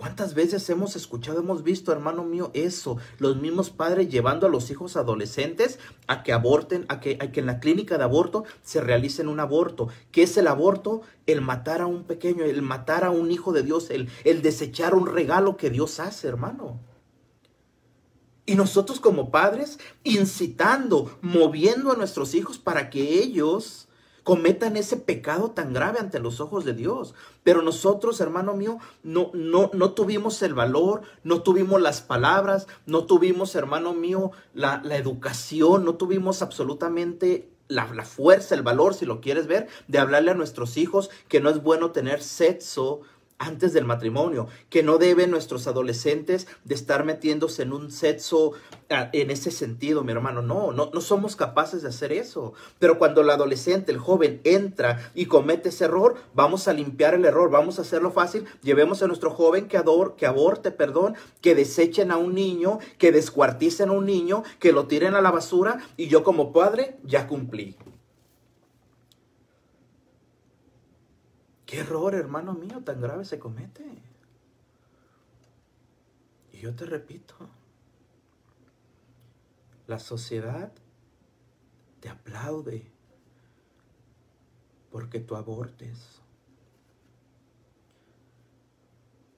¿Cuántas 0.03 0.35
veces 0.35 0.69
hemos 0.69 0.97
escuchado, 0.97 1.39
hemos 1.39 1.63
visto, 1.63 1.93
hermano 1.93 2.25
mío, 2.25 2.51
eso? 2.55 2.97
Los 3.21 3.37
mismos 3.37 3.71
padres 3.71 4.09
llevando 4.09 4.49
a 4.49 4.51
los 4.51 4.69
hijos 4.73 4.97
adolescentes 4.97 5.79
a 6.09 6.25
que 6.25 6.33
aborten, 6.33 6.87
a 6.89 6.99
que, 6.99 7.17
que 7.19 7.39
en 7.39 7.47
la 7.47 7.61
clínica 7.61 7.99
de 7.99 8.03
aborto 8.03 8.43
se 8.65 8.81
realicen 8.81 9.29
un 9.29 9.39
aborto. 9.39 9.91
¿Qué 10.11 10.25
es 10.25 10.37
el 10.37 10.49
aborto? 10.49 11.03
El 11.27 11.41
matar 11.41 11.83
a 11.83 11.87
un 11.87 12.03
pequeño, 12.03 12.43
el 12.43 12.63
matar 12.63 13.05
a 13.05 13.13
un 13.13 13.31
hijo 13.31 13.53
de 13.53 13.63
Dios, 13.63 13.91
el, 13.91 14.09
el 14.25 14.43
desechar 14.43 14.97
un 14.97 15.07
regalo 15.07 15.57
que 15.57 15.71
Dios 15.71 16.01
hace, 16.01 16.27
hermano. 16.27 16.81
Y 18.45 18.57
nosotros 18.57 18.99
como 18.99 19.31
padres 19.31 19.79
incitando, 20.03 21.17
moviendo 21.23 21.93
a 21.93 21.97
nuestros 21.97 22.35
hijos 22.35 22.59
para 22.59 22.91
que 22.91 23.23
ellos 23.23 23.87
cometan 24.23 24.77
ese 24.77 24.97
pecado 24.97 25.51
tan 25.51 25.73
grave 25.73 25.99
ante 25.99 26.21
los 26.21 26.41
ojos 26.41 26.65
de 26.65 26.75
Dios. 26.75 27.15
Pero 27.43 27.63
nosotros, 27.63 28.21
hermano 28.21 28.55
mío, 28.55 28.79
no, 29.03 29.31
no, 29.35 29.71
no 29.73 29.93
tuvimos 29.93 30.43
el 30.43 30.55
valor, 30.55 31.03
no 31.25 31.43
tuvimos 31.43 31.81
las 31.81 32.01
palabras, 32.01 32.67
no 32.87 33.05
tuvimos, 33.05 33.55
hermano 33.55 33.95
mío, 33.95 34.31
la, 34.55 34.81
la 34.85 34.97
educación, 34.97 35.85
no 35.85 35.95
tuvimos 35.95 36.43
absolutamente 36.43 37.49
la, 37.69 37.93
la, 37.95 38.05
fuerza, 38.05 38.55
el 38.55 38.63
valor, 38.63 38.95
si 38.95 39.07
lo 39.07 39.21
quieres 39.21 39.47
ver, 39.47 39.69
de 39.89 39.99
hablarle 39.99 40.31
a 40.31 40.35
nuestros 40.35 40.77
hijos 40.77 41.11
que 41.29 41.41
no 41.41 41.51
es 41.51 41.63
bueno 41.63 41.91
tener 41.91 42.23
sexo 42.23 43.01
antes 43.43 43.73
del 43.73 43.85
matrimonio, 43.85 44.47
que 44.71 44.83
no 44.83 44.99
deben 44.99 45.31
nuestros 45.31 45.67
adolescentes 45.67 46.47
de 46.65 46.75
estar 46.75 47.05
metiéndose 47.05 47.63
en 47.63 47.73
un 47.73 47.91
sexo 47.91 48.53
ah, 48.89 49.11
en 49.13 49.31
ese 49.31 49.51
sentido, 49.51 50.05
mi 50.05 50.13
hermano. 50.13 50.43
No, 50.43 50.73
no, 50.73 50.91
no 50.93 51.01
somos 51.01 51.35
capaces 51.35 51.83
de 51.83 51.89
hacer 51.89 52.13
eso. 52.13 52.55
Pero 52.79 52.99
cuando 52.99 53.21
el 53.21 53.31
adolescente, 53.31 53.91
el 53.91 53.99
joven, 53.99 54.41
entra 54.45 55.11
y 55.15 55.27
comete 55.27 55.71
ese 55.71 55.87
error, 55.87 56.17
vamos 56.35 56.69
a 56.69 56.73
limpiar 56.73 57.15
el 57.15 57.25
error, 57.25 57.51
vamos 57.51 57.79
a 57.79 57.83
hacerlo 57.83 58.13
fácil. 58.13 58.45
Llevemos 58.63 59.03
a 59.03 59.09
nuestro 59.09 59.31
joven 59.31 59.67
que, 59.67 59.77
ador, 59.77 60.15
que 60.17 60.27
aborte, 60.27 60.71
perdón, 60.71 61.17
que 61.41 61.55
desechen 61.55 62.13
a 62.13 62.17
un 62.17 62.35
niño, 62.35 62.79
que 62.99 63.11
descuarticen 63.11 63.89
a 63.89 63.93
un 63.93 64.07
niño, 64.07 64.45
que 64.61 64.73
lo 64.73 64.87
tiren 64.87 65.15
a 65.15 65.21
la 65.21 65.33
basura 65.33 65.79
y 65.97 66.07
yo 66.07 66.23
como 66.23 66.53
padre 66.53 66.97
ya 67.03 67.27
cumplí. 67.27 67.77
¿Qué 71.73 71.81
error, 71.81 72.15
hermano 72.15 72.53
mío, 72.53 72.83
tan 72.85 73.01
grave 73.01 73.25
se 73.25 73.39
comete? 73.39 73.83
Y 76.53 76.59
yo 76.59 76.77
te 76.77 76.85
repito, 76.85 77.35
la 79.87 79.99
sociedad 79.99 80.71
te 82.01 82.11
aplaude 82.11 82.93
porque 84.91 85.19
tú 85.19 85.35
abortes. 85.35 86.21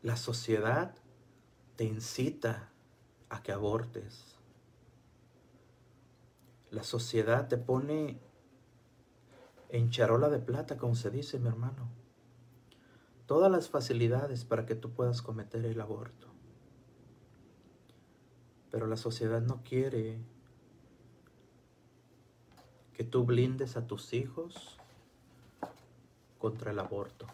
La 0.02 0.16
sociedad 0.16 0.92
te 1.76 1.84
incita 1.84 2.72
a 3.28 3.44
que 3.44 3.52
abortes. 3.52 4.40
La 6.72 6.82
sociedad 6.82 7.46
te 7.46 7.58
pone 7.58 8.18
en 9.68 9.90
charola 9.90 10.30
de 10.30 10.40
plata, 10.40 10.76
como 10.76 10.96
se 10.96 11.10
dice, 11.10 11.38
mi 11.38 11.46
hermano 11.46 12.02
todas 13.26 13.50
las 13.50 13.68
facilidades 13.68 14.44
para 14.44 14.66
que 14.66 14.74
tú 14.74 14.90
puedas 14.90 15.22
cometer 15.22 15.64
el 15.64 15.80
aborto. 15.80 16.28
Pero 18.70 18.86
la 18.86 18.96
sociedad 18.96 19.40
no 19.40 19.62
quiere 19.62 20.18
que 22.94 23.04
tú 23.04 23.24
blindes 23.24 23.76
a 23.76 23.86
tus 23.86 24.12
hijos 24.12 24.78
contra 26.38 26.70
el 26.70 26.78
aborto. 26.78 27.26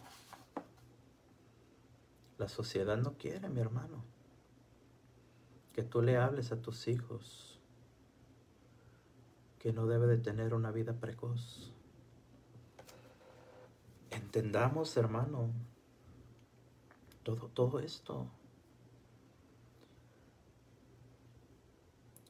La 2.38 2.48
sociedad 2.48 2.96
no 2.96 3.14
quiere, 3.18 3.48
mi 3.48 3.60
hermano, 3.60 4.02
que 5.72 5.82
tú 5.82 6.00
le 6.00 6.16
hables 6.16 6.52
a 6.52 6.62
tus 6.62 6.88
hijos 6.88 7.58
que 9.58 9.72
no 9.74 9.86
debe 9.86 10.06
de 10.06 10.16
tener 10.16 10.54
una 10.54 10.70
vida 10.70 10.94
precoz. 10.94 11.70
Entendamos, 14.10 14.96
hermano, 14.96 15.50
todo, 17.36 17.48
todo 17.48 17.78
esto. 17.80 18.26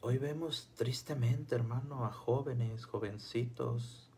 Hoy 0.03 0.19
vemos 0.19 0.71
tristemente, 0.77 1.55
hermano, 1.55 2.05
a 2.05 2.13
jóvenes, 2.13 2.85
jovencitos, 2.87 4.11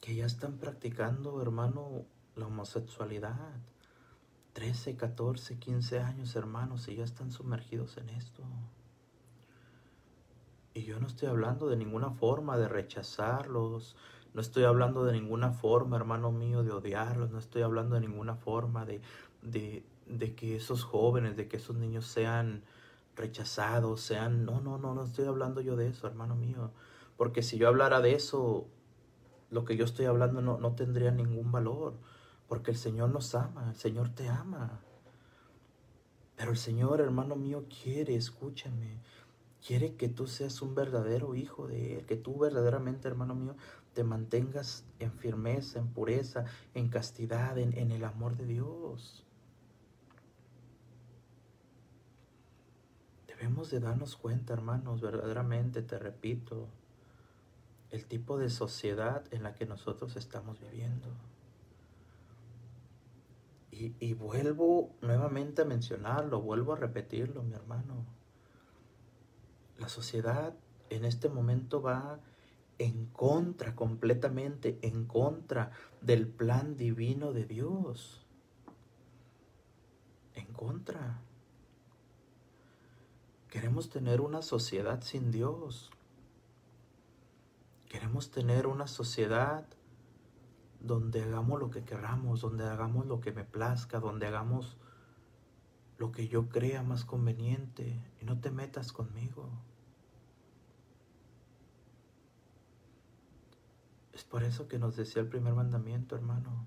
que 0.00 0.14
ya 0.14 0.26
están 0.26 0.58
practicando, 0.58 1.40
hermano, 1.42 2.04
la 2.36 2.46
homosexualidad. 2.46 3.60
13, 4.52 4.96
14, 4.96 5.58
15 5.58 6.00
años, 6.00 6.34
hermanos, 6.34 6.88
y 6.88 6.96
ya 6.96 7.04
están 7.04 7.30
sumergidos 7.30 7.96
en 7.96 8.10
esto. 8.10 8.42
Y 10.74 10.82
yo 10.82 10.98
no 10.98 11.06
estoy 11.06 11.28
hablando 11.28 11.68
de 11.68 11.76
ninguna 11.76 12.10
forma 12.10 12.56
de 12.56 12.68
rechazarlos, 12.68 13.96
no 14.32 14.40
estoy 14.40 14.62
hablando 14.62 15.04
de 15.04 15.12
ninguna 15.12 15.50
forma, 15.50 15.96
hermano 15.96 16.30
mío, 16.30 16.62
de 16.62 16.70
odiarlos, 16.70 17.30
no 17.30 17.38
estoy 17.38 17.62
hablando 17.62 17.96
de 17.96 18.02
ninguna 18.02 18.36
forma 18.36 18.84
de, 18.84 19.00
de, 19.42 19.84
de 20.06 20.34
que 20.34 20.56
esos 20.56 20.84
jóvenes, 20.84 21.36
de 21.36 21.48
que 21.48 21.56
esos 21.56 21.76
niños 21.76 22.06
sean 22.06 22.62
rechazados, 23.16 24.00
sean... 24.00 24.44
No, 24.44 24.60
no, 24.60 24.78
no, 24.78 24.94
no 24.94 25.04
estoy 25.04 25.26
hablando 25.26 25.60
yo 25.60 25.76
de 25.76 25.88
eso, 25.88 26.06
hermano 26.06 26.36
mío. 26.36 26.70
Porque 27.16 27.42
si 27.42 27.58
yo 27.58 27.68
hablara 27.68 28.00
de 28.00 28.14
eso, 28.14 28.66
lo 29.50 29.64
que 29.64 29.76
yo 29.76 29.84
estoy 29.84 30.06
hablando 30.06 30.40
no, 30.40 30.58
no 30.58 30.74
tendría 30.74 31.10
ningún 31.10 31.52
valor. 31.52 31.94
Porque 32.48 32.72
el 32.72 32.76
Señor 32.76 33.10
nos 33.10 33.34
ama, 33.34 33.68
el 33.68 33.76
Señor 33.76 34.08
te 34.10 34.28
ama. 34.28 34.80
Pero 36.36 36.52
el 36.52 36.56
Señor, 36.56 37.00
hermano 37.00 37.36
mío, 37.36 37.66
quiere, 37.82 38.16
escúchame, 38.16 38.98
quiere 39.64 39.94
que 39.94 40.08
tú 40.08 40.26
seas 40.26 40.62
un 40.62 40.74
verdadero 40.74 41.34
hijo 41.34 41.68
de 41.68 41.98
Él, 41.98 42.06
que 42.06 42.16
tú 42.16 42.38
verdaderamente, 42.38 43.08
hermano 43.08 43.34
mío, 43.34 43.56
te 43.92 44.04
mantengas 44.04 44.84
en 44.98 45.12
firmeza, 45.12 45.78
en 45.78 45.88
pureza, 45.88 46.46
en 46.74 46.88
castidad, 46.88 47.58
en, 47.58 47.76
en 47.76 47.92
el 47.92 48.04
amor 48.04 48.36
de 48.36 48.46
Dios. 48.46 49.26
Debemos 53.40 53.70
de 53.70 53.80
darnos 53.80 54.16
cuenta, 54.16 54.52
hermanos, 54.52 55.00
verdaderamente, 55.00 55.80
te 55.80 55.98
repito, 55.98 56.68
el 57.90 58.04
tipo 58.04 58.36
de 58.36 58.50
sociedad 58.50 59.24
en 59.30 59.42
la 59.42 59.54
que 59.54 59.64
nosotros 59.64 60.14
estamos 60.16 60.60
viviendo. 60.60 61.08
Y, 63.70 63.94
y, 63.98 64.12
vuelvo 64.12 64.94
nuevamente 65.00 65.62
a 65.62 65.64
mencionarlo, 65.64 66.42
vuelvo 66.42 66.74
a 66.74 66.76
repetirlo, 66.76 67.42
mi 67.42 67.54
hermano. 67.54 68.04
La 69.78 69.88
sociedad 69.88 70.54
en 70.90 71.06
este 71.06 71.30
momento 71.30 71.80
va 71.80 72.20
en 72.76 73.06
contra, 73.06 73.74
completamente 73.74 74.78
en 74.82 75.06
contra 75.06 75.70
del 76.02 76.28
plan 76.28 76.76
divino 76.76 77.32
de 77.32 77.46
Dios. 77.46 78.26
En 80.34 80.52
contra. 80.52 81.22
Queremos 83.50 83.90
tener 83.90 84.20
una 84.20 84.42
sociedad 84.42 85.02
sin 85.02 85.32
Dios. 85.32 85.90
Queremos 87.88 88.30
tener 88.30 88.68
una 88.68 88.86
sociedad 88.86 89.66
donde 90.78 91.24
hagamos 91.24 91.58
lo 91.58 91.70
que 91.70 91.84
queramos, 91.84 92.42
donde 92.42 92.64
hagamos 92.64 93.06
lo 93.06 93.20
que 93.20 93.32
me 93.32 93.44
plazca, 93.44 93.98
donde 93.98 94.28
hagamos 94.28 94.76
lo 95.98 96.12
que 96.12 96.28
yo 96.28 96.48
crea 96.48 96.84
más 96.84 97.04
conveniente 97.04 98.00
y 98.20 98.24
no 98.24 98.40
te 98.40 98.52
metas 98.52 98.92
conmigo. 98.92 99.50
Es 104.12 104.22
por 104.22 104.44
eso 104.44 104.68
que 104.68 104.78
nos 104.78 104.94
decía 104.94 105.22
el 105.22 105.28
primer 105.28 105.54
mandamiento, 105.54 106.14
hermano, 106.14 106.66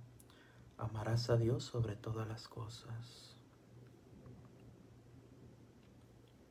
amarás 0.78 1.30
a 1.30 1.38
Dios 1.38 1.64
sobre 1.64 1.96
todas 1.96 2.28
las 2.28 2.50
cosas. 2.50 3.33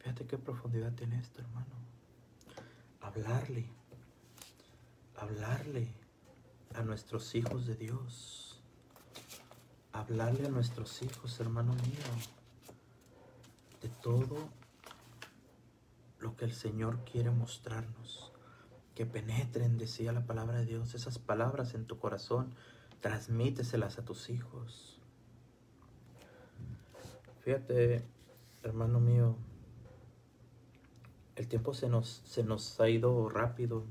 Fíjate 0.02 0.26
qué 0.26 0.36
profundidad 0.36 0.92
tiene 0.94 1.18
esto, 1.18 1.40
hermano. 1.40 1.76
Hablarle, 3.00 3.70
hablarle 5.16 5.88
a 6.74 6.82
nuestros 6.82 7.34
hijos 7.36 7.66
de 7.66 7.76
Dios. 7.76 8.60
Hablarle 9.92 10.46
a 10.46 10.50
nuestros 10.50 11.02
hijos, 11.02 11.38
hermano 11.38 11.74
mío, 11.74 12.26
de 13.80 13.88
todo 13.88 14.48
lo 16.18 16.34
que 16.34 16.46
el 16.46 16.52
Señor 16.52 17.04
quiere 17.04 17.30
mostrarnos. 17.30 18.32
Que 18.96 19.06
penetren, 19.06 19.78
decía 19.78 20.12
la 20.12 20.26
palabra 20.26 20.58
de 20.58 20.66
Dios, 20.66 20.94
esas 20.94 21.18
palabras 21.18 21.74
en 21.74 21.86
tu 21.86 21.98
corazón, 21.98 22.54
transmíteselas 23.00 23.98
a 23.98 24.04
tus 24.04 24.30
hijos. 24.30 25.00
Fíjate, 27.44 28.04
hermano 28.62 29.00
mío, 29.00 29.36
el 31.42 31.48
tiempo 31.48 31.74
se 31.74 31.88
nos, 31.88 32.22
se 32.24 32.44
nos 32.44 32.80
ha 32.80 32.88
ido 32.88 33.28
rápido. 33.28 33.84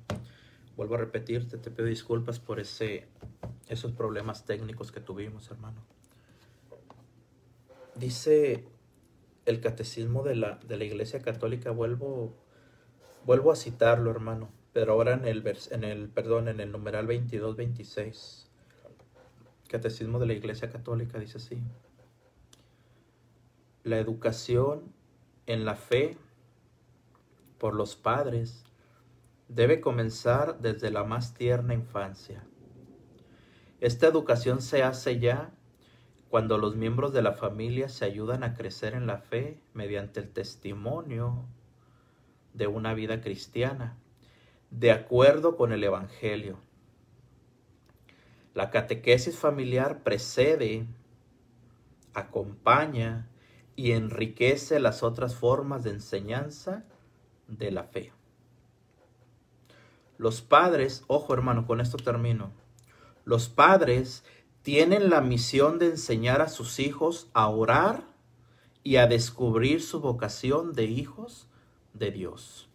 Vuelvo 0.77 0.95
a 0.95 0.99
repetirte, 0.99 1.57
te 1.57 1.69
pido 1.69 1.85
disculpas 1.85 2.39
por 2.39 2.59
ese, 2.59 3.07
esos 3.67 3.91
problemas 3.91 4.45
técnicos 4.45 4.91
que 4.91 5.01
tuvimos, 5.01 5.51
hermano. 5.51 5.81
Dice 7.95 8.65
el 9.45 9.59
catecismo 9.59 10.23
de 10.23 10.35
la, 10.35 10.55
de 10.65 10.77
la 10.77 10.85
Iglesia 10.85 11.21
Católica, 11.21 11.71
vuelvo, 11.71 12.33
vuelvo 13.25 13.51
a 13.51 13.57
citarlo, 13.57 14.09
hermano, 14.09 14.49
pero 14.71 14.93
ahora 14.93 15.13
en 15.13 15.25
el, 15.25 15.43
en 15.71 15.83
el, 15.83 16.07
perdón, 16.07 16.47
en 16.47 16.61
el 16.61 16.71
numeral 16.71 17.05
22-26. 17.05 18.47
Catecismo 19.67 20.19
de 20.19 20.25
la 20.25 20.33
Iglesia 20.33 20.69
Católica 20.69 21.19
dice 21.19 21.37
así. 21.37 21.61
La 23.83 23.97
educación 23.97 24.93
en 25.47 25.65
la 25.65 25.75
fe 25.75 26.17
por 27.61 27.75
los 27.75 27.95
padres 27.95 28.63
debe 29.47 29.81
comenzar 29.81 30.61
desde 30.61 30.89
la 30.89 31.03
más 31.03 31.35
tierna 31.35 31.75
infancia. 31.75 32.43
Esta 33.79 34.07
educación 34.07 34.63
se 34.63 34.81
hace 34.81 35.19
ya 35.19 35.51
cuando 36.29 36.57
los 36.57 36.75
miembros 36.75 37.13
de 37.13 37.21
la 37.21 37.33
familia 37.33 37.87
se 37.87 38.03
ayudan 38.05 38.43
a 38.43 38.55
crecer 38.55 38.95
en 38.95 39.05
la 39.05 39.19
fe 39.19 39.61
mediante 39.75 40.19
el 40.21 40.31
testimonio 40.31 41.45
de 42.55 42.65
una 42.65 42.95
vida 42.95 43.21
cristiana, 43.21 43.95
de 44.71 44.91
acuerdo 44.91 45.55
con 45.55 45.71
el 45.71 45.83
Evangelio. 45.83 46.57
La 48.55 48.71
catequesis 48.71 49.37
familiar 49.37 50.01
precede 50.01 50.87
acompaña 52.15 53.29
y 53.75 53.91
enriquece 53.91 54.79
las 54.79 55.03
otras 55.03 55.35
formas 55.35 55.83
de 55.83 55.91
enseñanza 55.91 56.85
de 57.57 57.71
la 57.71 57.83
fe. 57.83 58.11
Los 60.17 60.41
padres, 60.41 61.03
ojo 61.07 61.33
hermano, 61.33 61.65
con 61.65 61.81
esto 61.81 61.97
termino. 61.97 62.51
Los 63.25 63.49
padres 63.49 64.23
tienen 64.61 65.09
la 65.09 65.21
misión 65.21 65.79
de 65.79 65.87
enseñar 65.87 66.41
a 66.41 66.49
sus 66.49 66.79
hijos 66.79 67.29
a 67.33 67.47
orar 67.47 68.03
y 68.83 68.97
a 68.97 69.07
descubrir 69.07 69.81
su 69.81 69.99
vocación 69.99 70.73
de 70.73 70.85
hijos 70.85 71.47
de 71.93 72.11
Dios. 72.11 72.69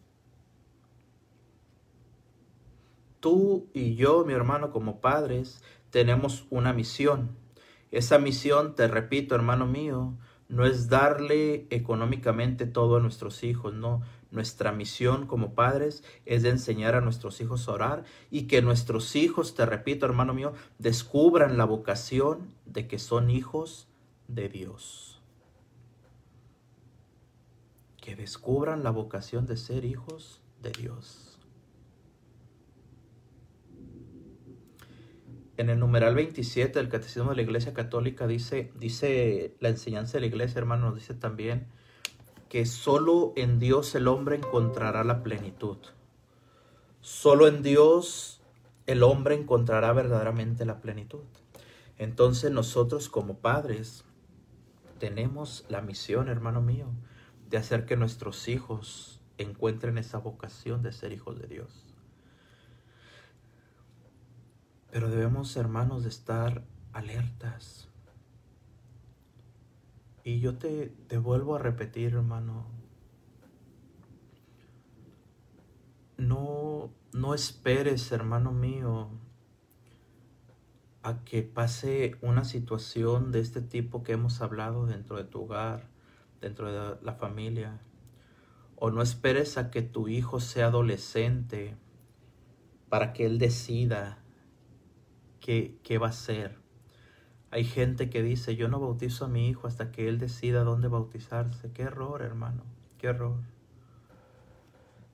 Tú 3.21 3.69
y 3.73 3.97
yo, 3.97 4.25
mi 4.25 4.33
hermano, 4.33 4.71
como 4.71 5.01
padres, 5.01 5.63
tenemos 5.91 6.47
una 6.51 6.73
misión. 6.73 7.37
Esa 7.91 8.19
misión, 8.19 8.75
te 8.75 8.89
repito, 8.89 9.35
hermano 9.35 9.67
mío, 9.67 10.15
no 10.49 10.65
es 10.65 10.89
darle 10.89 11.67
económicamente 11.71 12.67
todo 12.67 12.97
a 12.97 13.01
nuestros 13.01 13.43
hijos, 13.43 13.75
no. 13.75 14.03
Nuestra 14.37 14.71
misión 14.71 15.27
como 15.27 15.55
padres 15.55 16.05
es 16.27 16.43
de 16.43 16.51
enseñar 16.51 16.95
a 16.95 17.01
nuestros 17.01 17.41
hijos 17.41 17.67
a 17.67 17.73
orar 17.73 18.05
y 18.31 18.43
que 18.43 18.61
nuestros 18.61 19.17
hijos, 19.17 19.55
te 19.55 19.65
repito 19.65 20.05
hermano 20.05 20.35
mío, 20.35 20.53
descubran 20.79 21.57
la 21.57 21.65
vocación 21.65 22.53
de 22.67 22.87
que 22.87 22.99
son 22.99 23.31
hijos 23.31 23.89
de 24.29 24.51
Dios. 24.51 25.23
Que 27.97 28.15
descubran 28.15 28.85
la 28.85 28.91
vocación 28.91 29.47
de 29.47 29.57
ser 29.57 29.87
hijos 29.87 30.43
de 30.61 30.73
Dios. 30.73 31.39
En 35.57 35.71
el 35.71 35.79
numeral 35.79 36.15
27 36.15 36.79
del 36.79 36.91
Catecismo 36.91 37.31
de 37.31 37.37
la 37.37 37.43
Iglesia 37.43 37.73
Católica 37.73 38.27
dice, 38.27 38.71
dice 38.79 39.57
la 39.61 39.71
enseñanza 39.71 40.19
de 40.19 40.21
la 40.21 40.27
Iglesia, 40.27 40.59
hermano, 40.59 40.91
nos 40.91 40.97
dice 40.97 41.15
también 41.15 41.69
que 42.49 42.67
solo 42.67 43.33
en 43.37 43.59
Dios 43.59 43.95
el 43.95 44.09
hombre 44.09 44.37
encontrará 44.37 45.05
la 45.05 45.23
plenitud. 45.23 45.79
Solo 47.01 47.49
en 47.49 47.63
Dios 47.63 48.41
el 48.87 49.03
hombre 49.03 49.35
encontrará 49.35 49.93
verdaderamente 49.93 50.65
la 50.65 50.81
plenitud. 50.81 51.25
Entonces 51.99 52.51
nosotros 52.51 53.09
como 53.09 53.39
padres 53.39 54.05
tenemos 54.99 55.65
la 55.69 55.83
misión, 55.83 56.29
hermano 56.29 56.63
mío, 56.63 56.87
de 57.49 57.59
hacer 57.59 57.85
que 57.85 57.97
nuestros 57.97 58.49
hijos 58.49 59.21
encuentren 59.39 59.99
esa 59.99 60.19
vocación 60.19 60.83
de 60.83 60.93
ser 60.93 61.13
hijos 61.13 61.39
de 61.39 61.47
Dios. 61.49 61.85
Pero 64.91 65.11
debemos, 65.11 65.57
hermanos, 65.57 66.05
de 66.05 66.09
estar 66.09 66.65
alertas 66.93 67.89
y 70.27 70.41
yo 70.41 70.59
te, 70.59 70.89
te 71.07 71.19
vuelvo 71.19 71.55
a 71.55 71.61
repetir, 71.61 72.15
hermano, 72.15 72.67
no, 76.17 76.91
no 77.13 77.33
esperes, 77.33 78.11
hermano 78.11 78.51
mío, 78.51 79.09
a 81.05 81.23
que 81.23 81.43
pase 81.43 82.17
una 82.23 82.43
situación 82.43 83.31
de 83.31 83.39
este 83.39 83.63
tipo 83.63 84.03
que 84.03 84.15
hemos 84.15 84.41
hablado 84.41 84.87
dentro 84.87 85.17
de 85.17 85.23
tu 85.23 85.45
hogar, 85.45 85.91
dentro 86.41 86.73
de 86.73 86.99
la 87.05 87.15
familia. 87.15 87.81
O 88.75 88.91
no 88.91 89.03
esperes 89.03 89.57
a 89.59 89.71
que 89.71 89.83
tu 89.83 90.09
hijo 90.09 90.41
sea 90.41 90.67
adolescente 90.67 91.77
para 92.89 93.13
que 93.13 93.27
él 93.27 93.39
decida 93.39 94.25
qué, 95.39 95.79
qué 95.85 95.99
va 95.99 96.09
a 96.09 96.13
ser. 96.13 96.66
Hay 97.57 97.65
gente 97.65 98.11
que 98.11 98.23
dice, 98.23 98.55
yo 98.55 98.69
no 98.69 98.79
bautizo 98.79 99.25
a 99.25 99.29
mi 99.29 99.49
hijo 99.49 99.67
hasta 99.67 99.91
que 99.91 100.11
él 100.11 100.19
decida 100.19 100.63
dónde 100.63 100.89
bautizarse. 100.89 101.73
Qué 101.73 101.85
error, 101.85 102.21
hermano, 102.21 102.65
qué 102.99 103.07
error. 103.07 103.39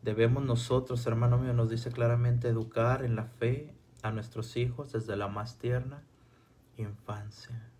Debemos 0.02 0.44
nosotros, 0.44 1.06
hermano 1.06 1.38
mío, 1.38 1.52
nos 1.52 1.70
dice 1.70 1.92
claramente, 1.92 2.48
educar 2.48 3.04
en 3.04 3.14
la 3.14 3.26
fe 3.26 3.76
a 4.02 4.10
nuestros 4.10 4.56
hijos 4.56 4.90
desde 4.90 5.14
la 5.14 5.28
más 5.28 5.58
tierna 5.58 6.02
infancia. 6.76 7.70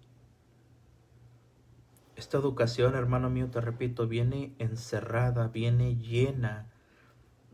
Esta 2.15 2.39
educación, 2.39 2.95
hermano 2.95 3.31
mío, 3.31 3.51
te 3.51 3.61
repito, 3.61 4.07
viene 4.07 4.55
encerrada, 4.61 5.49
viene 5.49 5.97
llena 5.97 6.71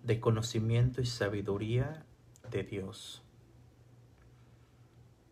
de 0.03 0.21
conocimiento 0.21 1.01
y 1.01 1.07
sabiduría 1.07 2.05
de 2.51 2.65
Dios. 2.65 3.23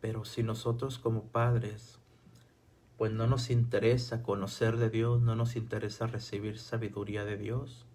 Pero 0.01 0.25
si 0.25 0.43
nosotros 0.43 0.99
como 0.99 1.25
padres, 1.25 1.99
pues 2.97 3.13
no 3.13 3.27
nos 3.27 3.51
interesa 3.51 4.23
conocer 4.23 4.77
de 4.77 4.91
Dios, 4.91 5.21
no 5.21 5.37
nos 5.37 5.57
interesa 5.57 6.07
recibir 6.07 6.59
sabiduría 6.59 7.25
de 7.25 7.37
Dios, 7.37 7.87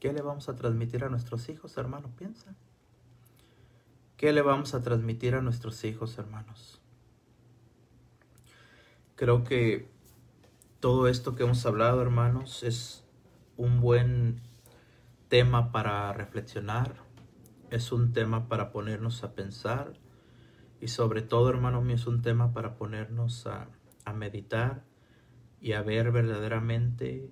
¿qué 0.00 0.12
le 0.12 0.22
vamos 0.22 0.48
a 0.48 0.56
transmitir 0.56 1.04
a 1.04 1.08
nuestros 1.08 1.48
hijos, 1.48 1.76
hermanos? 1.76 2.10
Piensa. 2.16 2.54
¿Qué 4.16 4.32
le 4.32 4.42
vamos 4.42 4.74
a 4.74 4.82
transmitir 4.82 5.34
a 5.34 5.42
nuestros 5.42 5.84
hijos, 5.84 6.16
hermanos? 6.16 6.80
Creo 9.16 9.44
que 9.44 9.90
todo 10.80 11.08
esto 11.08 11.34
que 11.34 11.42
hemos 11.42 11.64
hablado, 11.66 12.00
hermanos, 12.00 12.62
es 12.62 13.04
un 13.56 13.80
buen 13.80 14.40
tema 15.28 15.72
para 15.72 16.12
reflexionar, 16.12 16.96
es 17.70 17.92
un 17.92 18.12
tema 18.12 18.48
para 18.48 18.70
ponernos 18.70 19.22
a 19.24 19.34
pensar 19.34 19.94
y 20.82 20.88
sobre 20.88 21.22
todo, 21.22 21.48
hermano 21.48 21.80
mío, 21.80 21.94
es 21.94 22.08
un 22.08 22.22
tema 22.22 22.52
para 22.52 22.74
ponernos 22.74 23.46
a, 23.46 23.68
a 24.04 24.12
meditar 24.12 24.82
y 25.60 25.74
a 25.74 25.82
ver 25.82 26.10
verdaderamente 26.10 27.30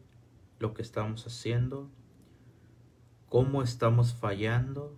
lo 0.61 0.73
que 0.73 0.83
estamos 0.83 1.27
haciendo, 1.27 1.91
cómo 3.29 3.65
estamos 3.65 4.15
fallando, 4.15 4.97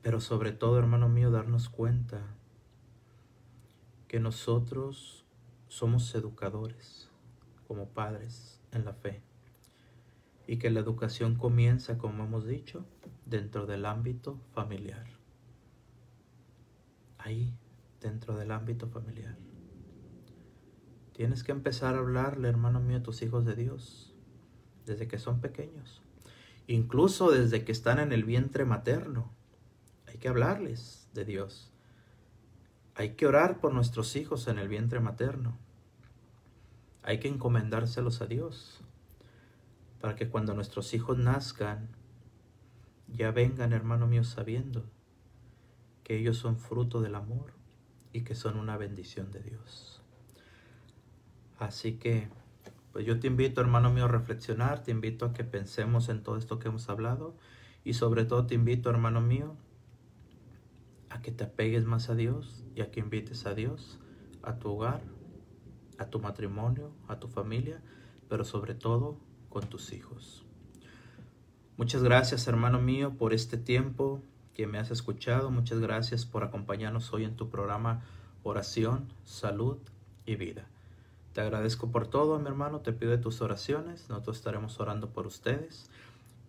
pero 0.00 0.20
sobre 0.20 0.52
todo, 0.52 0.78
hermano 0.78 1.08
mío, 1.08 1.32
darnos 1.32 1.68
cuenta 1.68 2.36
que 4.06 4.20
nosotros 4.20 5.26
somos 5.66 6.14
educadores 6.14 7.10
como 7.66 7.88
padres 7.88 8.62
en 8.70 8.84
la 8.84 8.92
fe 8.92 9.24
y 10.46 10.58
que 10.58 10.70
la 10.70 10.78
educación 10.78 11.34
comienza, 11.34 11.98
como 11.98 12.22
hemos 12.22 12.46
dicho, 12.46 12.86
dentro 13.26 13.66
del 13.66 13.84
ámbito 13.86 14.38
familiar 14.52 15.17
ahí, 17.18 17.54
dentro 18.00 18.36
del 18.36 18.50
ámbito 18.50 18.88
familiar. 18.88 19.36
Tienes 21.12 21.42
que 21.42 21.52
empezar 21.52 21.94
a 21.94 21.98
hablarle, 21.98 22.48
hermano 22.48 22.80
mío, 22.80 22.98
a 22.98 23.02
tus 23.02 23.22
hijos 23.22 23.44
de 23.44 23.56
Dios, 23.56 24.14
desde 24.86 25.08
que 25.08 25.18
son 25.18 25.40
pequeños, 25.40 26.00
incluso 26.66 27.30
desde 27.30 27.64
que 27.64 27.72
están 27.72 27.98
en 27.98 28.12
el 28.12 28.24
vientre 28.24 28.64
materno. 28.64 29.32
Hay 30.06 30.18
que 30.18 30.28
hablarles 30.28 31.08
de 31.14 31.24
Dios. 31.24 31.72
Hay 32.94 33.14
que 33.14 33.26
orar 33.26 33.60
por 33.60 33.74
nuestros 33.74 34.16
hijos 34.16 34.48
en 34.48 34.58
el 34.58 34.68
vientre 34.68 35.00
materno. 35.00 35.58
Hay 37.02 37.20
que 37.20 37.28
encomendárselos 37.28 38.20
a 38.22 38.26
Dios 38.26 38.80
para 40.00 40.14
que 40.14 40.28
cuando 40.28 40.54
nuestros 40.54 40.94
hijos 40.94 41.18
nazcan, 41.18 41.88
ya 43.08 43.30
vengan, 43.30 43.72
hermano 43.72 44.06
mío, 44.06 44.22
sabiendo 44.22 44.84
que 46.08 46.16
ellos 46.16 46.38
son 46.38 46.56
fruto 46.56 47.02
del 47.02 47.14
amor 47.14 47.52
y 48.14 48.22
que 48.22 48.34
son 48.34 48.56
una 48.56 48.78
bendición 48.78 49.30
de 49.30 49.42
Dios. 49.42 50.00
Así 51.58 51.98
que, 51.98 52.28
pues 52.92 53.04
yo 53.04 53.20
te 53.20 53.26
invito, 53.26 53.60
hermano 53.60 53.92
mío, 53.92 54.06
a 54.06 54.08
reflexionar, 54.08 54.82
te 54.82 54.90
invito 54.90 55.26
a 55.26 55.34
que 55.34 55.44
pensemos 55.44 56.08
en 56.08 56.22
todo 56.22 56.38
esto 56.38 56.58
que 56.58 56.68
hemos 56.68 56.88
hablado 56.88 57.36
y 57.84 57.92
sobre 57.92 58.24
todo 58.24 58.46
te 58.46 58.54
invito, 58.54 58.88
hermano 58.88 59.20
mío, 59.20 59.54
a 61.10 61.20
que 61.20 61.30
te 61.30 61.44
apegues 61.44 61.84
más 61.84 62.08
a 62.08 62.14
Dios 62.14 62.64
y 62.74 62.80
a 62.80 62.90
que 62.90 63.00
invites 63.00 63.44
a 63.44 63.52
Dios 63.52 64.00
a 64.42 64.58
tu 64.58 64.70
hogar, 64.70 65.02
a 65.98 66.06
tu 66.06 66.20
matrimonio, 66.20 66.90
a 67.06 67.20
tu 67.20 67.28
familia, 67.28 67.82
pero 68.30 68.44
sobre 68.44 68.74
todo 68.74 69.18
con 69.50 69.68
tus 69.68 69.92
hijos. 69.92 70.46
Muchas 71.76 72.02
gracias, 72.02 72.48
hermano 72.48 72.80
mío, 72.80 73.18
por 73.18 73.34
este 73.34 73.58
tiempo 73.58 74.22
que 74.58 74.66
me 74.66 74.78
has 74.78 74.90
escuchado. 74.90 75.52
Muchas 75.52 75.78
gracias 75.78 76.26
por 76.26 76.42
acompañarnos 76.42 77.12
hoy 77.12 77.22
en 77.22 77.36
tu 77.36 77.48
programa 77.48 78.02
Oración, 78.42 79.06
Salud 79.24 79.78
y 80.26 80.34
Vida. 80.34 80.66
Te 81.32 81.42
agradezco 81.42 81.92
por 81.92 82.08
todo, 82.08 82.40
mi 82.40 82.48
hermano. 82.48 82.80
Te 82.80 82.92
pido 82.92 83.16
tus 83.20 83.40
oraciones. 83.40 84.08
Nosotros 84.08 84.38
estaremos 84.38 84.80
orando 84.80 85.10
por 85.10 85.28
ustedes. 85.28 85.88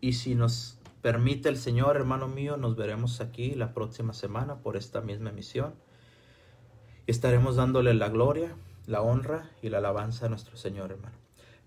Y 0.01 0.13
si 0.13 0.33
nos 0.33 0.79
permite 1.03 1.49
el 1.49 1.57
Señor, 1.57 1.97
hermano 1.97 2.27
mío, 2.27 2.57
nos 2.57 2.75
veremos 2.75 3.21
aquí 3.21 3.53
la 3.53 3.75
próxima 3.75 4.13
semana 4.13 4.55
por 4.55 4.75
esta 4.75 5.01
misma 5.01 5.29
emisión. 5.29 5.75
Estaremos 7.05 7.57
dándole 7.57 7.93
la 7.93 8.09
gloria, 8.09 8.55
la 8.87 9.03
honra 9.03 9.51
y 9.61 9.69
la 9.69 9.77
alabanza 9.77 10.25
a 10.25 10.29
nuestro 10.29 10.57
Señor, 10.57 10.91
hermano. 10.91 11.15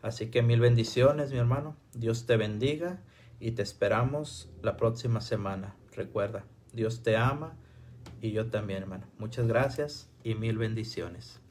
Así 0.03 0.28
que 0.28 0.43
mil 0.43 0.59
bendiciones, 0.59 1.30
mi 1.30 1.38
hermano. 1.38 1.76
Dios 1.95 2.26
te 2.26 2.36
bendiga 2.36 2.99
y 3.38 3.53
te 3.53 3.62
esperamos 3.62 4.49
la 4.61 4.76
próxima 4.76 5.20
semana. 5.20 5.76
Recuerda, 5.95 6.45
Dios 6.72 7.03
te 7.03 7.16
ama 7.16 7.57
y 8.20 8.32
yo 8.32 8.47
también, 8.51 8.82
hermano. 8.82 9.07
Muchas 9.18 9.47
gracias 9.47 10.11
y 10.24 10.34
mil 10.34 10.57
bendiciones. 10.57 11.41